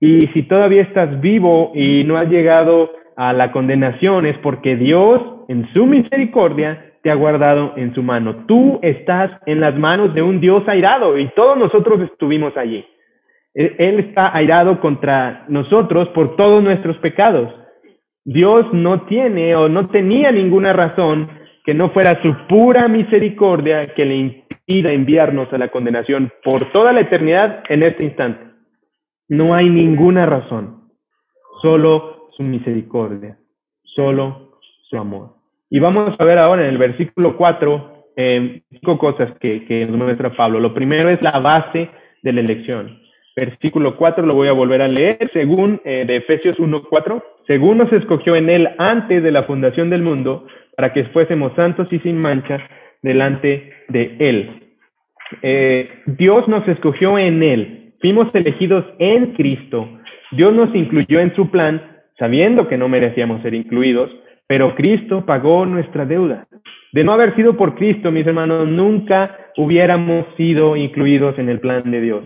[0.00, 5.22] Y si todavía estás vivo y no has llegado a la condenación, es porque Dios,
[5.46, 8.44] en su misericordia, te ha guardado en su mano.
[8.48, 12.84] Tú estás en las manos de un Dios airado y todos nosotros estuvimos allí.
[13.54, 17.54] Él está airado contra nosotros por todos nuestros pecados.
[18.24, 21.37] Dios no tiene o no tenía ninguna razón
[21.68, 26.94] que no fuera su pura misericordia que le impida enviarnos a la condenación por toda
[26.94, 28.40] la eternidad en este instante.
[29.28, 30.88] No hay ninguna razón,
[31.60, 33.36] solo su misericordia,
[33.82, 34.52] solo
[34.88, 35.34] su amor.
[35.68, 39.98] Y vamos a ver ahora en el versículo 4 eh, cinco cosas que, que nos
[39.98, 40.60] muestra Pablo.
[40.60, 41.90] Lo primero es la base
[42.22, 42.98] de la elección.
[43.36, 47.92] Versículo 4 lo voy a volver a leer, según eh, de Efesios 1.4, según nos
[47.92, 52.18] escogió en él antes de la fundación del mundo, para que fuésemos santos y sin
[52.18, 52.60] mancha
[53.02, 54.50] delante de él.
[55.42, 59.88] Eh, Dios nos escogió en él, fuimos elegidos en Cristo,
[60.30, 61.82] Dios nos incluyó en su plan,
[62.18, 64.10] sabiendo que no merecíamos ser incluidos,
[64.46, 66.46] pero Cristo pagó nuestra deuda.
[66.92, 71.90] De no haber sido por Cristo, mis hermanos, nunca hubiéramos sido incluidos en el plan
[71.90, 72.24] de Dios.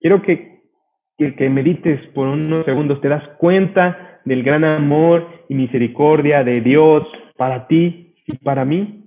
[0.00, 0.52] Quiero que
[1.18, 6.60] que, que medites por unos segundos, te das cuenta del gran amor y misericordia de
[6.60, 7.06] Dios
[7.36, 9.02] para ti y para mí.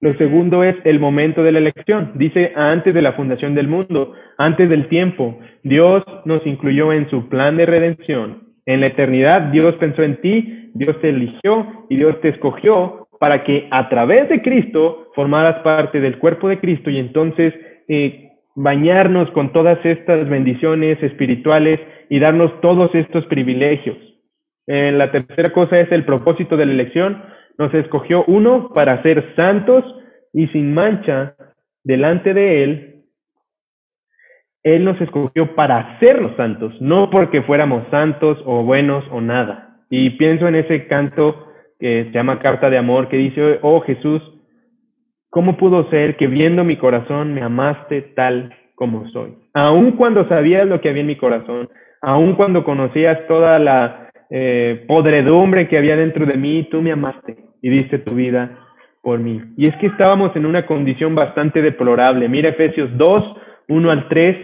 [0.00, 2.12] Lo segundo es el momento de la elección.
[2.16, 5.38] Dice antes de la fundación del mundo, antes del tiempo.
[5.62, 8.54] Dios nos incluyó en su plan de redención.
[8.66, 13.44] En la eternidad Dios pensó en ti, Dios te eligió y Dios te escogió para
[13.44, 17.54] que a través de Cristo formaras parte del cuerpo de Cristo y entonces
[17.88, 18.23] eh,
[18.54, 23.96] bañarnos con todas estas bendiciones espirituales y darnos todos estos privilegios.
[24.66, 27.22] Eh, la tercera cosa es el propósito de la elección
[27.58, 29.84] nos escogió uno para ser santos
[30.32, 31.36] y sin mancha
[31.84, 32.90] delante de Él.
[34.62, 39.78] Él nos escogió para hacernos santos, no porque fuéramos santos o buenos o nada.
[39.90, 44.22] Y pienso en ese canto que se llama Carta de Amor, que dice, oh Jesús,
[45.34, 49.34] ¿cómo pudo ser que viendo mi corazón me amaste tal como soy?
[49.52, 51.68] Aun cuando sabías lo que había en mi corazón,
[52.00, 57.36] aun cuando conocías toda la eh, podredumbre que había dentro de mí, tú me amaste
[57.60, 58.60] y diste tu vida
[59.02, 59.42] por mí.
[59.56, 62.28] Y es que estábamos en una condición bastante deplorable.
[62.28, 64.36] Mira Efesios 2, 1 al 3,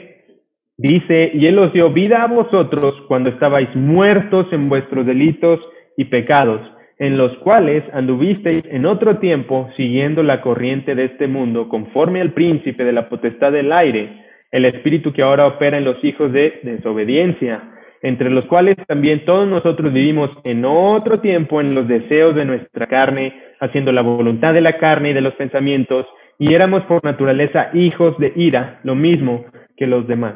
[0.76, 5.61] dice, y Él os dio vida a vosotros cuando estabais muertos en vuestros delitos
[5.96, 6.61] y pecados,
[7.01, 12.33] en los cuales anduvisteis en otro tiempo siguiendo la corriente de este mundo, conforme al
[12.33, 16.61] príncipe de la potestad del aire, el espíritu que ahora opera en los hijos de
[16.63, 17.63] desobediencia
[18.03, 22.87] entre los cuales también todos nosotros vivimos en otro tiempo en los deseos de nuestra
[22.87, 26.07] carne, haciendo la voluntad de la carne y de los pensamientos,
[26.39, 29.45] y éramos por naturaleza hijos de ira, lo mismo
[29.77, 30.35] que los demás.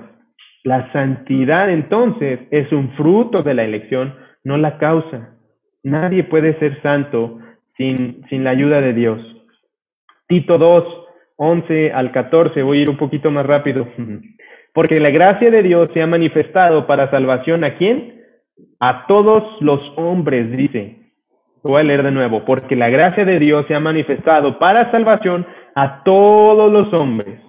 [0.62, 5.33] La santidad entonces es un fruto de la elección, no la causa.
[5.84, 7.38] Nadie puede ser santo
[7.76, 9.20] sin, sin la ayuda de Dios.
[10.26, 10.84] Tito 2,
[11.36, 13.86] 11 al 14, voy a ir un poquito más rápido.
[14.72, 18.22] Porque la gracia de Dios se ha manifestado para salvación a quién?
[18.80, 20.96] A todos los hombres, dice.
[21.62, 22.44] Voy a leer de nuevo.
[22.44, 27.40] Porque la gracia de Dios se ha manifestado para salvación a todos los hombres,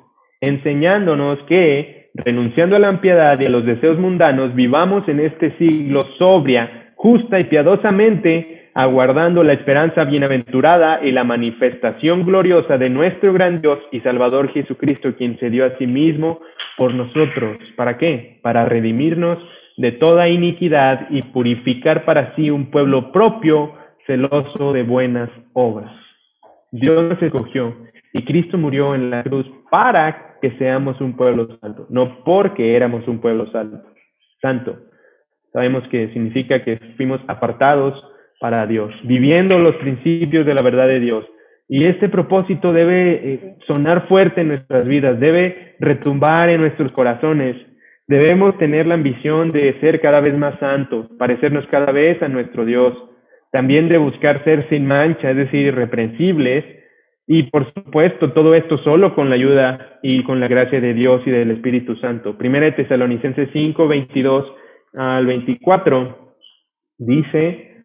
[0.41, 6.06] enseñándonos que, renunciando a la impiedad y a los deseos mundanos, vivamos en este siglo
[6.17, 13.61] sobria, justa y piadosamente, aguardando la esperanza bienaventurada y la manifestación gloriosa de nuestro gran
[13.61, 16.39] Dios y Salvador Jesucristo, quien se dio a sí mismo
[16.79, 17.59] por nosotros.
[17.75, 18.39] ¿Para qué?
[18.41, 19.37] Para redimirnos
[19.77, 23.75] de toda iniquidad y purificar para sí un pueblo propio,
[24.07, 25.91] celoso de buenas obras.
[26.71, 27.75] Dios nos escogió
[28.13, 33.07] y Cristo murió en la cruz para que seamos un pueblo santo, no porque éramos
[33.07, 33.77] un pueblo santo.
[34.41, 34.94] Santo.
[35.55, 37.93] Sabemos que significa que fuimos apartados
[38.41, 41.25] para Dios, viviendo los principios de la verdad de Dios.
[41.69, 47.55] Y este propósito debe eh, sonar fuerte en nuestras vidas, debe retumbar en nuestros corazones.
[48.05, 52.65] Debemos tener la ambición de ser cada vez más santos, parecernos cada vez a nuestro
[52.65, 52.93] Dios.
[53.53, 56.65] También de buscar ser sin mancha, es decir, irreprensibles.
[57.27, 61.21] Y por supuesto, todo esto solo con la ayuda y con la gracia de Dios
[61.25, 62.37] y del Espíritu Santo.
[62.37, 64.64] Primera de Tesalonicenses 5, 22
[64.95, 66.34] al 24
[66.97, 67.84] dice,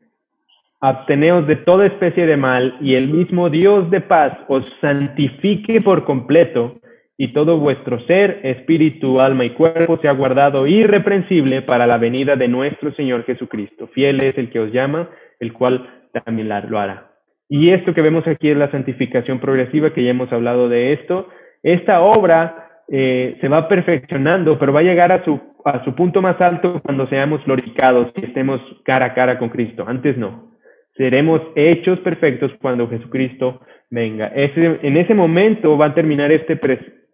[0.82, 6.04] Abteneos de toda especie de mal, y el mismo Dios de paz os santifique por
[6.04, 6.80] completo,
[7.18, 12.48] y todo vuestro ser, espíritu, alma y cuerpo sea guardado irreprensible para la venida de
[12.48, 13.88] nuestro Señor Jesucristo.
[13.88, 15.86] Fiel es el que os llama, el cual
[16.24, 17.10] también lo hará.
[17.46, 21.28] Y esto que vemos aquí es la santificación progresiva, que ya hemos hablado de esto.
[21.62, 26.20] Esta obra eh, se va perfeccionando, pero va a llegar a su, a su punto
[26.20, 29.84] más alto cuando seamos glorificados y estemos cara a cara con Cristo.
[29.86, 30.50] Antes no.
[30.96, 34.32] Seremos hechos perfectos cuando Jesucristo venga.
[34.34, 36.58] en ese momento va a terminar este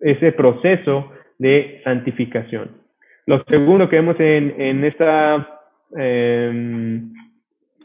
[0.00, 2.70] ese proceso de santificación.
[3.26, 5.60] Lo segundo que vemos en, en esta
[5.94, 7.12] em,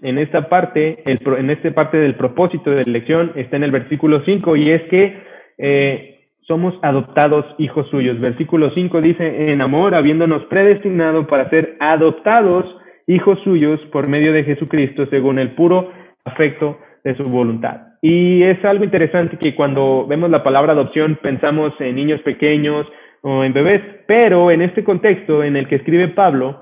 [0.01, 3.71] en esta parte, el, en esta parte del propósito de la elección está en el
[3.71, 5.17] versículo 5 y es que
[5.57, 6.10] eh,
[6.47, 8.19] somos adoptados hijos suyos.
[8.19, 12.65] Versículo 5 dice, en amor, habiéndonos predestinado para ser adoptados
[13.07, 15.91] hijos suyos por medio de Jesucristo según el puro
[16.25, 17.81] afecto de su voluntad.
[18.01, 22.87] Y es algo interesante que cuando vemos la palabra adopción pensamos en niños pequeños
[23.21, 26.61] o en bebés, pero en este contexto en el que escribe Pablo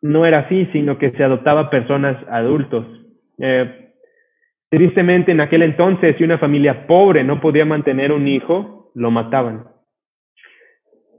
[0.00, 2.86] no era así, sino que se adoptaba personas adultos.
[3.38, 3.90] Eh,
[4.70, 9.64] tristemente en aquel entonces si una familia pobre no podía mantener un hijo, lo mataban.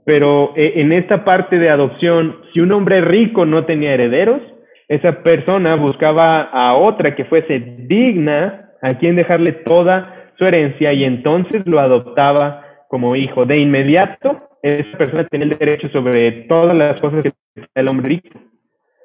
[0.04, 4.40] Pero eh, en esta parte de adopción, si un hombre rico no tenía herederos,
[4.88, 11.04] esa persona buscaba a otra que fuese digna a quien dejarle toda su herencia y
[11.04, 13.46] entonces lo adoptaba como hijo.
[13.46, 17.30] De inmediato esa persona tenía el derecho sobre todas las cosas que
[17.74, 18.38] el hombre rico.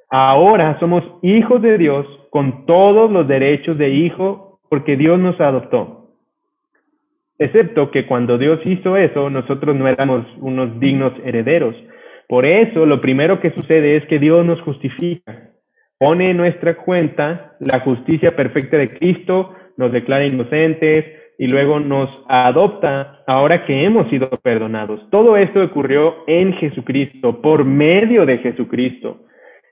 [0.10, 6.05] Ahora somos hijos de Dios con todos los derechos de hijo porque Dios nos adoptó.
[7.38, 11.76] Excepto que cuando Dios hizo eso, nosotros no éramos unos dignos herederos.
[12.28, 15.52] Por eso lo primero que sucede es que Dios nos justifica.
[15.98, 21.06] Pone en nuestra cuenta la justicia perfecta de Cristo, nos declara inocentes
[21.38, 25.02] y luego nos adopta ahora que hemos sido perdonados.
[25.10, 29.26] Todo esto ocurrió en Jesucristo, por medio de Jesucristo.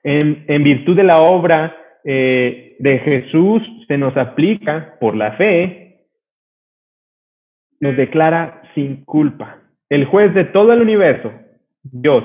[0.03, 5.82] En, virtud de la obra eh, de Jesús se nos aplica por la fe,
[7.83, 9.57] nos declara sin culpa.
[9.89, 11.33] El juez de todo el universo,
[11.83, 12.23] Dios,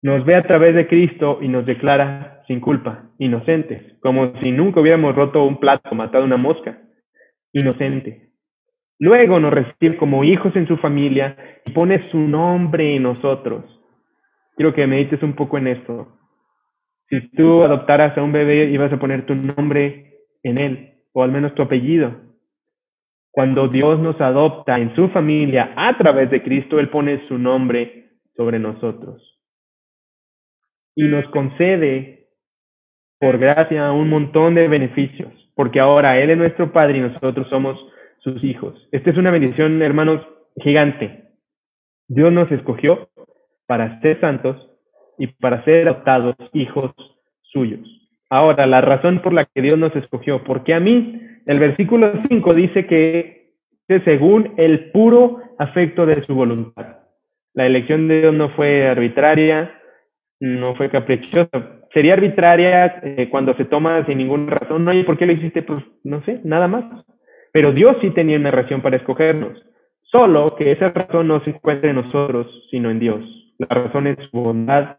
[0.00, 4.80] nos ve a través de Cristo y nos declara sin culpa, inocentes, como si nunca
[4.80, 6.78] hubiéramos roto un plato, matado una mosca,
[7.52, 8.28] inocente.
[9.00, 11.36] Luego nos recibe como hijos en su familia
[11.66, 13.64] y pone su nombre en nosotros.
[14.54, 16.16] Quiero que medites un poco en esto.
[17.08, 20.12] Si tú adoptaras a un bebé, ibas a poner tu nombre
[20.44, 22.33] en él, o al menos tu apellido.
[23.34, 28.10] Cuando Dios nos adopta en su familia a través de Cristo, Él pone su nombre
[28.36, 29.40] sobre nosotros.
[30.94, 32.28] Y nos concede,
[33.18, 37.76] por gracia, un montón de beneficios, porque ahora Él es nuestro Padre y nosotros somos
[38.20, 38.88] sus hijos.
[38.92, 40.24] Esta es una bendición, hermanos,
[40.58, 41.24] gigante.
[42.06, 43.08] Dios nos escogió
[43.66, 44.70] para ser santos
[45.18, 46.92] y para ser adoptados hijos
[47.42, 47.80] suyos.
[48.30, 52.54] Ahora, la razón por la que Dios nos escogió, porque a mí, el versículo 5
[52.54, 53.44] dice que
[54.04, 56.98] según el puro afecto de su voluntad.
[57.52, 59.80] La elección de Dios no fue arbitraria,
[60.40, 61.80] no fue caprichosa.
[61.92, 64.84] Sería arbitraria eh, cuando se toma sin ninguna razón.
[64.84, 65.62] No, ¿y por qué lo hiciste?
[65.62, 66.84] Pues no sé, nada más.
[67.52, 69.62] Pero Dios sí tenía una razón para escogernos.
[70.02, 73.24] Solo que esa razón no se encuentra en nosotros, sino en Dios.
[73.58, 74.98] La razón es su bondad,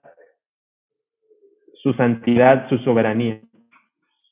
[1.84, 3.42] su santidad, su soberanía.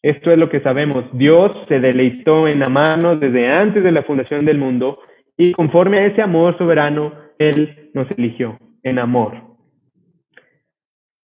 [0.04, 1.06] Esto es lo que sabemos.
[1.14, 5.00] Dios se deleitó en amarnos desde antes de la fundación del mundo
[5.38, 9.34] y conforme a ese amor soberano, Él nos eligió en amor.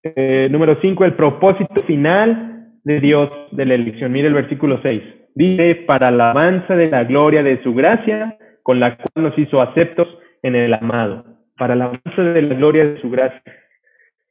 [0.01, 4.11] Eh, número 5, el propósito final de Dios de la elección.
[4.11, 5.03] Mire el versículo 6.
[5.35, 10.07] Dice, para alabanza de la gloria de su gracia, con la cual nos hizo aceptos
[10.41, 11.25] en el amado.
[11.57, 13.43] Para la alabanza de la gloria de su gracia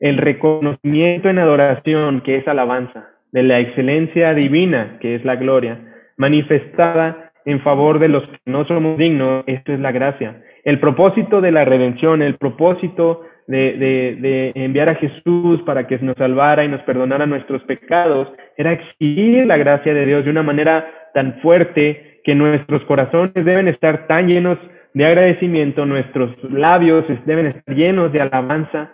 [0.01, 5.79] el reconocimiento en adoración, que es alabanza, de la excelencia divina, que es la gloria,
[6.17, 10.43] manifestada en favor de los que no somos dignos, esto es la gracia.
[10.65, 16.17] El propósito de la redención, el propósito de, de, enviar a Jesús para que nos
[16.17, 20.87] salvara y nos perdonara nuestros pecados, era exigir la gracia de Dios de una manera
[21.15, 24.59] tan fuerte que nuestros corazones deben estar tan llenos
[24.93, 28.93] de agradecimiento, nuestros labios deben estar llenos de alabanza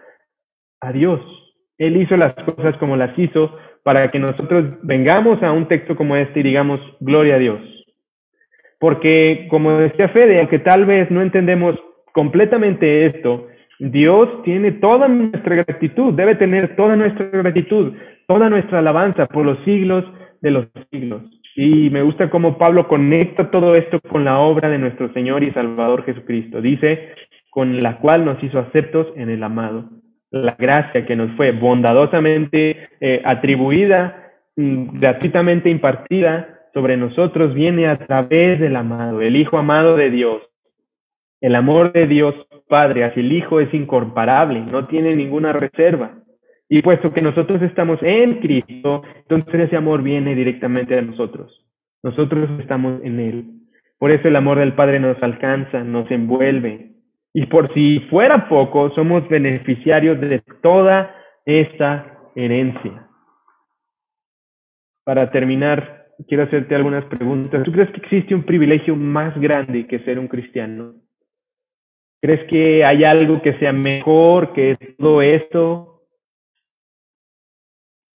[0.81, 1.21] a Dios.
[1.79, 6.17] Él hizo las cosas como las hizo para que nosotros vengamos a un texto como
[6.17, 7.61] este y digamos, gloria a Dios.
[8.81, 11.79] Porque, como decía Fede, aunque tal vez no entendemos
[12.13, 13.47] completamente esto,
[13.79, 17.93] Dios tiene toda nuestra gratitud, debe tener toda nuestra gratitud,
[18.27, 20.05] toda nuestra alabanza por los siglos
[20.41, 21.23] de los siglos.
[21.55, 25.53] Y me gusta cómo Pablo conecta todo esto con la obra de nuestro Señor y
[25.53, 26.63] Salvador Jesucristo.
[26.63, 27.11] Dice,
[27.51, 29.91] con la cual nos hizo aceptos en el amado
[30.43, 37.99] la gracia que nos fue bondadosamente eh, atribuida, mm, gratuitamente impartida sobre nosotros, viene a
[37.99, 40.43] través del amado, el Hijo amado de Dios.
[41.41, 42.35] El amor de Dios
[42.69, 46.19] Padre hacia el Hijo es incomparable, no tiene ninguna reserva.
[46.69, 51.65] Y puesto que nosotros estamos en Cristo, entonces ese amor viene directamente a nosotros.
[52.03, 53.45] Nosotros estamos en Él.
[53.99, 56.94] Por eso el amor del Padre nos alcanza, nos envuelve,
[57.37, 61.13] y por si fuera poco, somos beneficiarios de toda
[61.45, 63.09] esta herencia.
[65.05, 67.65] Para terminar, quiero hacerte algunas preguntas.
[67.65, 70.95] ¿Tú crees que existe un privilegio más grande que ser un cristiano?
[72.23, 76.05] ¿Crees que hay algo que sea mejor que todo esto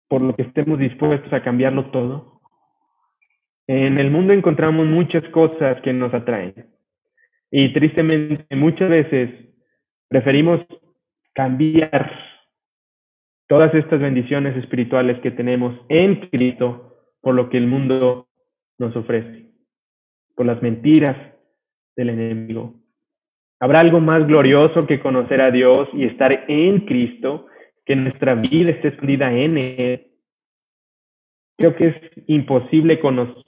[0.08, 2.40] por lo que estemos dispuestos a cambiarlo todo?
[3.66, 6.77] En el mundo encontramos muchas cosas que nos atraen.
[7.52, 9.30] Y tristemente muchas veces
[10.10, 10.62] preferimos
[11.34, 12.12] cambiar
[13.48, 18.28] todas estas bendiciones espirituales que tenemos en Cristo por lo que el mundo
[18.78, 19.50] nos ofrece,
[20.36, 21.16] por las mentiras
[21.96, 22.76] del enemigo.
[23.60, 27.48] ¿Habrá algo más glorioso que conocer a Dios y estar en Cristo,
[27.86, 30.08] que nuestra vida esté escondida en Él?
[31.58, 31.96] Creo que es
[32.28, 33.00] imposible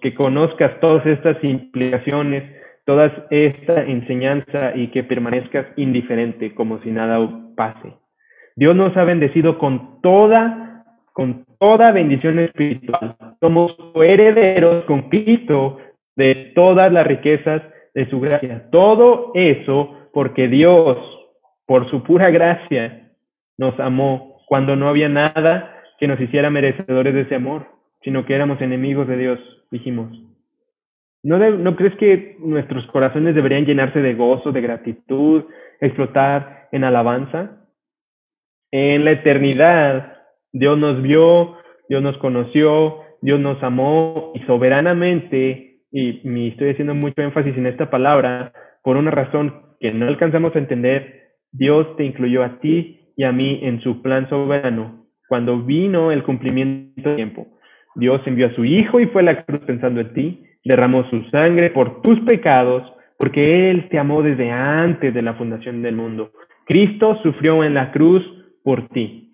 [0.02, 2.59] que conozcas todas estas implicaciones
[2.90, 7.20] toda esta enseñanza y que permanezcas indiferente como si nada
[7.56, 7.94] pase.
[8.56, 13.16] Dios nos ha bendecido con toda, con toda bendición espiritual.
[13.40, 15.78] Somos herederos con Cristo
[16.16, 17.62] de todas las riquezas
[17.94, 18.66] de su gracia.
[18.72, 20.98] Todo eso porque Dios,
[21.68, 23.12] por su pura gracia,
[23.60, 27.68] nos amó cuando no había nada que nos hiciera merecedores de ese amor,
[28.02, 30.29] sino que éramos enemigos de Dios, dijimos.
[31.24, 35.44] ¿No, ¿No crees que nuestros corazones deberían llenarse de gozo, de gratitud,
[35.82, 37.68] explotar en alabanza?
[38.72, 40.14] En la eternidad,
[40.54, 41.58] Dios nos vio,
[41.90, 47.66] Dios nos conoció, Dios nos amó y soberanamente, y me estoy haciendo mucho énfasis en
[47.66, 48.54] esta palabra,
[48.84, 53.32] por una razón que no alcanzamos a entender, Dios te incluyó a ti y a
[53.32, 55.08] mí en su plan soberano.
[55.28, 57.48] Cuando vino el cumplimiento del tiempo,
[57.96, 61.24] Dios envió a su Hijo y fue a la cruz pensando en ti, derramó su
[61.30, 62.84] sangre por tus pecados,
[63.18, 66.32] porque Él te amó desde antes de la fundación del mundo.
[66.66, 68.24] Cristo sufrió en la cruz
[68.64, 69.34] por ti.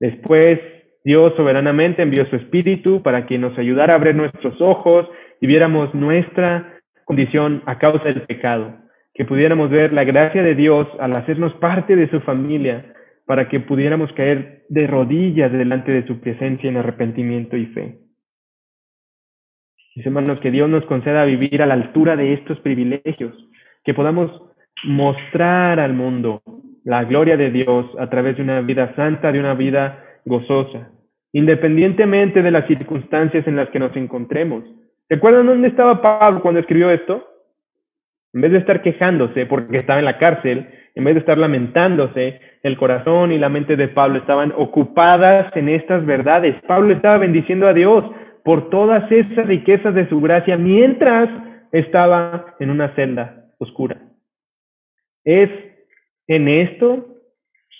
[0.00, 0.60] Después,
[1.04, 5.08] Dios soberanamente envió su Espíritu para que nos ayudara a abrir nuestros ojos
[5.40, 8.76] y viéramos nuestra condición a causa del pecado,
[9.14, 12.92] que pudiéramos ver la gracia de Dios al hacernos parte de su familia,
[13.26, 18.07] para que pudiéramos caer de rodillas delante de su presencia en arrepentimiento y fe.
[19.98, 23.34] Mis hermanos, que Dios nos conceda vivir a la altura de estos privilegios,
[23.82, 24.30] que podamos
[24.84, 26.40] mostrar al mundo
[26.84, 30.92] la gloria de Dios a través de una vida santa, de una vida gozosa,
[31.32, 34.62] independientemente de las circunstancias en las que nos encontremos.
[35.08, 37.26] ¿Recuerdan dónde estaba Pablo cuando escribió esto?
[38.34, 42.40] En vez de estar quejándose porque estaba en la cárcel, en vez de estar lamentándose,
[42.62, 46.54] el corazón y la mente de Pablo estaban ocupadas en estas verdades.
[46.68, 48.04] Pablo estaba bendiciendo a Dios
[48.48, 51.28] por todas esas riquezas de su gracia mientras
[51.70, 54.00] estaba en una celda oscura.
[55.22, 55.50] Es
[56.26, 57.08] en esto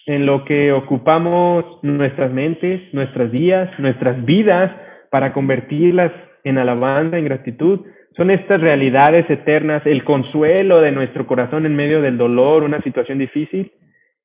[0.04, 4.70] en lo que ocupamos nuestras mentes, nuestras días, nuestras vidas
[5.10, 6.12] para convertirlas
[6.44, 7.86] en alabanza, en gratitud.
[8.14, 13.16] Son estas realidades eternas, el consuelo de nuestro corazón en medio del dolor, una situación
[13.16, 13.72] difícil.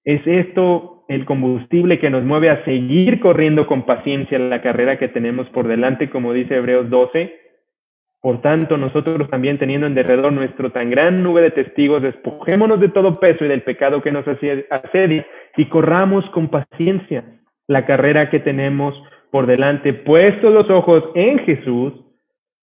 [0.03, 5.07] Es esto el combustible que nos mueve a seguir corriendo con paciencia la carrera que
[5.07, 7.39] tenemos por delante, como dice Hebreos 12.
[8.21, 12.89] Por tanto, nosotros también teniendo en derredor nuestro tan gran nube de testigos, despojémonos de
[12.89, 15.27] todo peso y del pecado que nos asedia
[15.57, 17.25] y corramos con paciencia
[17.67, 18.95] la carrera que tenemos
[19.31, 21.93] por delante, puestos los ojos en Jesús,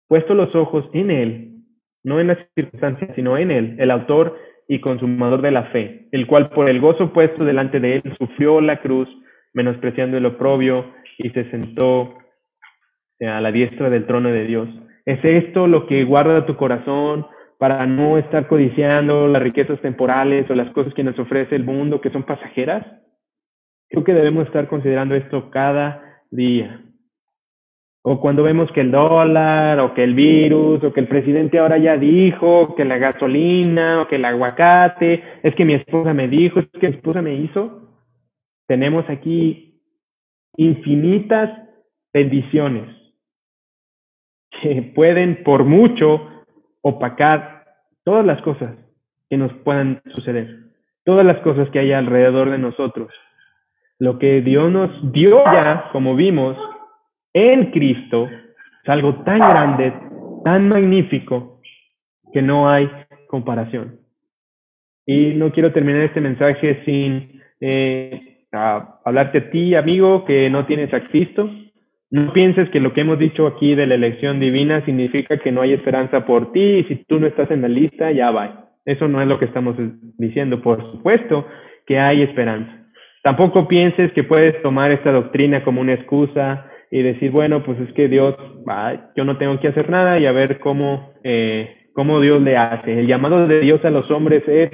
[0.08, 1.50] puestos los ojos en Él,
[2.04, 4.36] no en las circunstancias, sino en Él, el autor
[4.70, 8.60] y consumador de la fe, el cual por el gozo puesto delante de Él sufrió
[8.60, 9.08] la cruz,
[9.52, 12.14] menospreciando el oprobio, y se sentó
[13.20, 14.68] a la diestra del trono de Dios.
[15.06, 17.26] ¿Es esto lo que guarda tu corazón
[17.58, 22.00] para no estar codiciando las riquezas temporales o las cosas que nos ofrece el mundo
[22.00, 22.86] que son pasajeras?
[23.88, 26.80] Creo que debemos estar considerando esto cada día.
[28.02, 31.76] O cuando vemos que el dólar, o que el virus, o que el presidente ahora
[31.76, 36.60] ya dijo, que la gasolina, o que el aguacate, es que mi esposa me dijo,
[36.60, 37.90] es que mi esposa me hizo.
[38.66, 39.82] Tenemos aquí
[40.56, 41.50] infinitas
[42.12, 42.88] bendiciones
[44.62, 46.26] que pueden por mucho
[46.82, 47.64] opacar
[48.04, 48.74] todas las cosas
[49.28, 50.56] que nos puedan suceder,
[51.04, 53.12] todas las cosas que hay alrededor de nosotros.
[53.98, 56.56] Lo que Dios nos dio ya, como vimos,
[57.32, 58.28] en Cristo,
[58.82, 59.92] es algo tan grande,
[60.44, 61.60] tan magnífico,
[62.32, 62.90] que no hay
[63.28, 64.00] comparación.
[65.06, 70.92] Y no quiero terminar este mensaje sin eh, hablarte a ti, amigo, que no tienes
[70.94, 71.50] a Cristo,
[72.10, 75.62] no pienses que lo que hemos dicho aquí de la elección divina significa que no
[75.62, 78.70] hay esperanza por ti y si tú no estás en la lista, ya va.
[78.84, 79.76] Eso no es lo que estamos
[80.18, 80.60] diciendo.
[80.60, 81.46] Por supuesto
[81.86, 82.72] que hay esperanza.
[83.22, 87.92] Tampoco pienses que puedes tomar esta doctrina como una excusa y decir, bueno, pues es
[87.92, 88.34] que Dios,
[89.16, 93.00] yo no tengo que hacer nada y a ver cómo, eh, cómo Dios le hace.
[93.00, 94.70] El llamado de Dios a los hombres es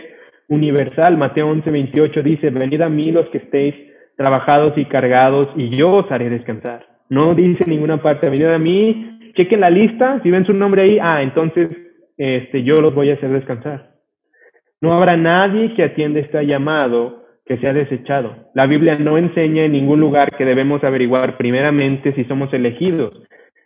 [0.49, 1.17] universal.
[1.19, 3.75] Mateo 11, 28 dice, venid a mí los que estéis
[4.17, 6.87] trabajados y cargados y yo os haré descansar.
[7.11, 10.99] No dice ninguna parte, venid a mí, chequen la lista, si ven su nombre ahí,
[11.01, 11.69] ah, entonces
[12.17, 13.91] este, yo los voy a hacer descansar.
[14.81, 18.51] No habrá nadie que atienda este llamado que sea desechado.
[18.55, 23.15] La Biblia no enseña en ningún lugar que debemos averiguar primeramente si somos elegidos.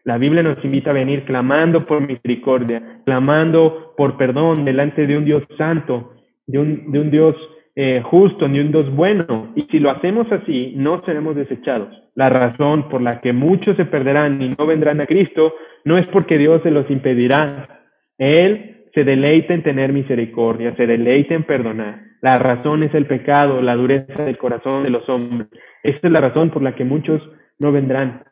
[0.05, 5.25] La Biblia nos invita a venir clamando por misericordia, clamando por perdón delante de un
[5.25, 6.15] Dios santo,
[6.47, 7.37] de un, de Dios
[7.75, 9.53] eh, justo ni un Dios bueno.
[9.57, 11.89] Y si lo hacemos así, no seremos desechados.
[12.15, 15.55] La razón por la que muchos se perderán y no vendrán a Cristo
[15.85, 17.81] no es porque Dios se los impedirá.
[18.19, 22.10] Él se deleita en tener misericordia, se deleita en perdonar.
[22.21, 25.49] La razón es el pecado, la dureza del corazón de los hombres.
[25.83, 27.23] Esta es la razón por la que muchos
[27.59, 28.25] no vendrán.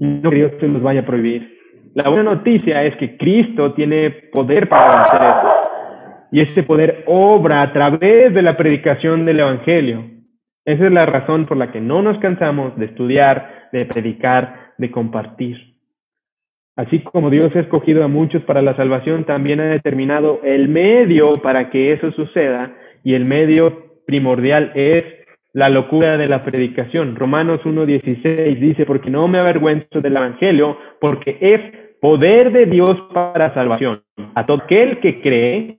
[0.00, 1.58] No que Dios los vaya a prohibir.
[1.94, 5.52] La buena noticia es que Cristo tiene poder para hacer eso.
[6.32, 10.04] Y este poder obra a través de la predicación del Evangelio.
[10.64, 14.90] Esa es la razón por la que no nos cansamos de estudiar, de predicar, de
[14.90, 15.58] compartir.
[16.74, 21.34] Así como Dios ha escogido a muchos para la salvación, también ha determinado el medio
[21.34, 22.72] para que eso suceda
[23.04, 25.04] y el medio primordial es
[25.52, 27.16] la locura de la predicación.
[27.16, 31.60] Romanos 1.16 dice, porque no me avergüenzo del Evangelio, porque es
[32.00, 34.02] poder de Dios para salvación.
[34.34, 35.78] A todo aquel que cree,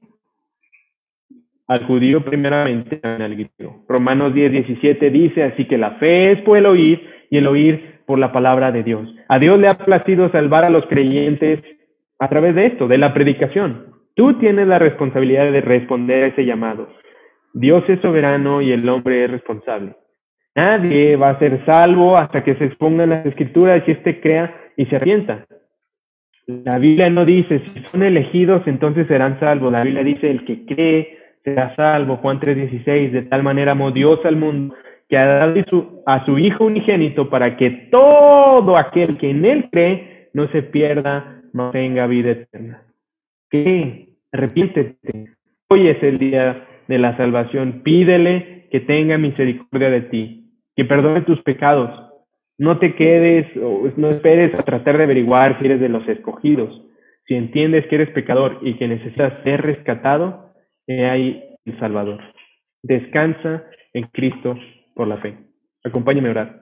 [1.68, 3.84] al judío primeramente, al griego.
[3.88, 8.20] Romanos 10.17 dice, así que la fe es por el oír y el oír por
[8.20, 9.10] la palabra de Dios.
[9.28, 11.62] A Dios le ha placido salvar a los creyentes
[12.20, 13.88] a través de esto, de la predicación.
[14.16, 16.90] Tú tienes la responsabilidad de responder a ese llamado.
[17.54, 19.96] Dios es soberano y el hombre es responsable.
[20.56, 24.86] Nadie va a ser salvo hasta que se expongan las escrituras y éste crea y
[24.86, 25.46] se arrepienta.
[26.46, 29.72] La Biblia no dice si son elegidos entonces serán salvos.
[29.72, 32.18] La Biblia dice el que cree será salvo.
[32.18, 34.76] Juan 3:16, de tal manera amó Dios al mundo
[35.10, 40.30] que ha dado a su Hijo unigénito para que todo aquel que en él cree
[40.34, 42.84] no se pierda, no tenga vida eterna.
[43.50, 44.10] ¿Qué?
[44.32, 45.30] Arrepiéntete.
[45.70, 47.82] Hoy es el día de la salvación.
[47.84, 51.90] Pídele que tenga misericordia de ti, que perdone tus pecados.
[52.60, 56.84] No te quedes o no esperes a tratar de averiguar si eres de los escogidos.
[57.26, 60.54] Si entiendes que eres pecador y que necesitas ser rescatado,
[60.86, 62.20] he ahí el Salvador.
[62.84, 63.64] Descansa
[63.94, 64.56] en Cristo
[64.94, 65.36] por la fe.
[65.84, 66.62] Acompáñame a orar.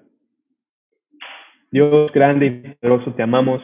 [1.71, 3.61] Dios grande y poderoso, te amamos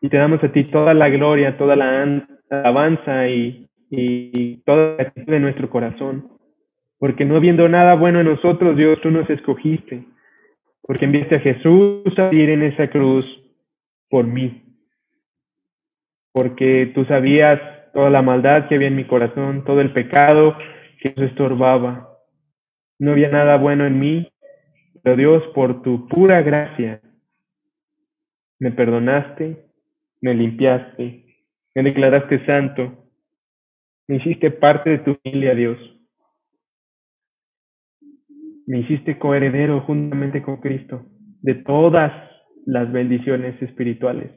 [0.00, 3.65] y te damos a ti toda la gloria, toda la alabanza y,
[3.96, 6.28] y toda la de nuestro corazón.
[6.98, 10.04] Porque no habiendo nada bueno en nosotros, Dios, tú nos escogiste.
[10.82, 13.24] Porque enviaste a Jesús a ir en esa cruz
[14.08, 14.62] por mí.
[16.32, 17.60] Porque tú sabías
[17.92, 20.56] toda la maldad que había en mi corazón, todo el pecado
[21.00, 22.10] que nos estorbaba.
[22.98, 24.30] No había nada bueno en mí,
[25.02, 27.00] pero Dios, por tu pura gracia,
[28.58, 29.64] me perdonaste,
[30.20, 31.24] me limpiaste,
[31.74, 33.05] me declaraste santo,
[34.08, 35.78] me hiciste parte de tu familia, Dios.
[38.66, 41.06] Me hiciste coheredero juntamente con Cristo
[41.42, 42.12] de todas
[42.64, 44.32] las bendiciones espirituales.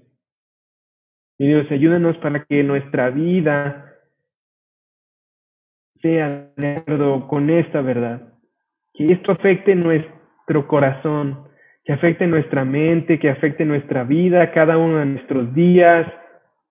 [1.38, 3.96] Y Dios, ayúdanos para que nuestra vida
[6.02, 8.34] sea de acuerdo con esta verdad
[8.94, 11.48] que esto afecte nuestro corazón,
[11.86, 16.06] que afecte nuestra mente, que afecte nuestra vida, cada uno de nuestros días,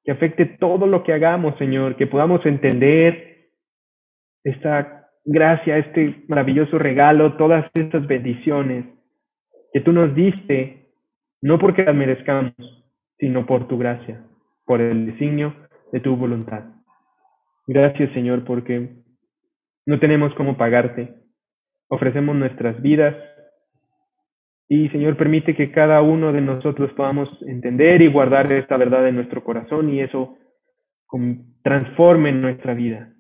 [0.09, 3.51] que afecte todo lo que hagamos, Señor, que podamos entender
[4.43, 8.87] esta gracia, este maravilloso regalo, todas estas bendiciones
[9.71, 10.95] que tú nos diste,
[11.43, 12.55] no porque las merezcamos,
[13.19, 14.25] sino por tu gracia,
[14.65, 15.55] por el designio
[15.93, 16.65] de tu voluntad.
[17.67, 18.89] Gracias, Señor, porque
[19.85, 21.17] no tenemos cómo pagarte,
[21.91, 23.15] ofrecemos nuestras vidas
[24.69, 29.16] y Señor permite que cada uno de nosotros podamos entender y guardar esta verdad en
[29.16, 30.37] nuestro corazón y eso
[31.62, 33.14] transforme nuestra vida.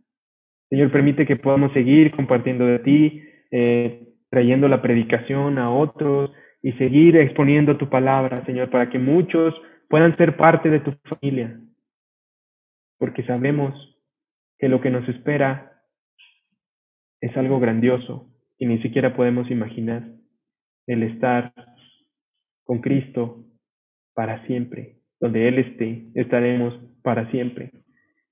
[0.68, 6.30] Señor permite que podamos seguir compartiendo de ti, eh, trayendo la predicación a otros
[6.62, 9.54] y seguir exponiendo tu palabra, Señor, para que muchos
[9.88, 11.58] puedan ser parte de tu familia.
[12.98, 13.74] Porque sabemos
[14.58, 15.72] que lo que nos espera
[17.22, 18.28] es algo grandioso,
[18.58, 20.17] y ni siquiera podemos imaginar
[20.88, 21.52] el estar
[22.64, 23.44] con Cristo
[24.14, 24.96] para siempre.
[25.20, 27.70] Donde Él esté, estaremos para siempre.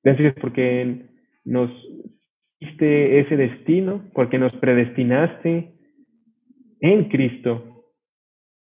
[0.03, 1.07] Gracias porque
[1.45, 1.71] nos
[2.61, 5.73] diste ese destino, porque nos predestinaste
[6.81, 7.85] en Cristo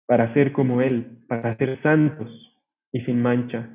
[0.06, 2.30] para ser como Él, para ser santos
[2.92, 3.68] y sin mancha.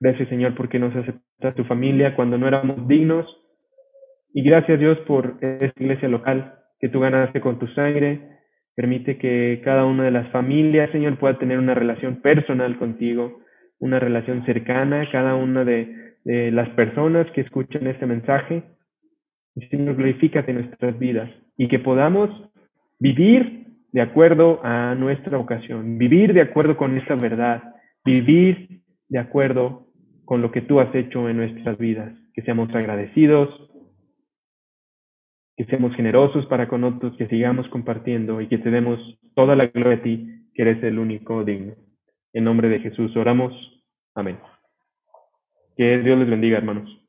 [0.00, 3.26] Gracias Señor porque nos aceptaste tu familia cuando no éramos dignos
[4.34, 8.31] y gracias Dios por esta iglesia local que tú ganaste con tu sangre.
[8.74, 13.40] Permite que cada una de las familias, Señor, pueda tener una relación personal contigo,
[13.78, 18.62] una relación cercana, cada una de, las personas que escuchan este mensaje.
[19.70, 22.30] Señor, glorifícate en nuestras vidas y que podamos
[23.00, 29.88] vivir de acuerdo a nuestra ocasión, vivir de acuerdo con esta verdad, vivir de acuerdo
[30.24, 32.12] con lo que tú has hecho en nuestras vidas.
[32.34, 33.71] Que seamos agradecidos,
[35.56, 38.98] que seamos generosos para con otros, que sigamos compartiendo y que te demos
[39.34, 41.74] toda la gloria a ti, que eres el único digno.
[42.32, 43.52] En nombre de Jesús oramos.
[44.14, 44.38] Amén.
[45.76, 47.01] Que Dios les bendiga, hermanos.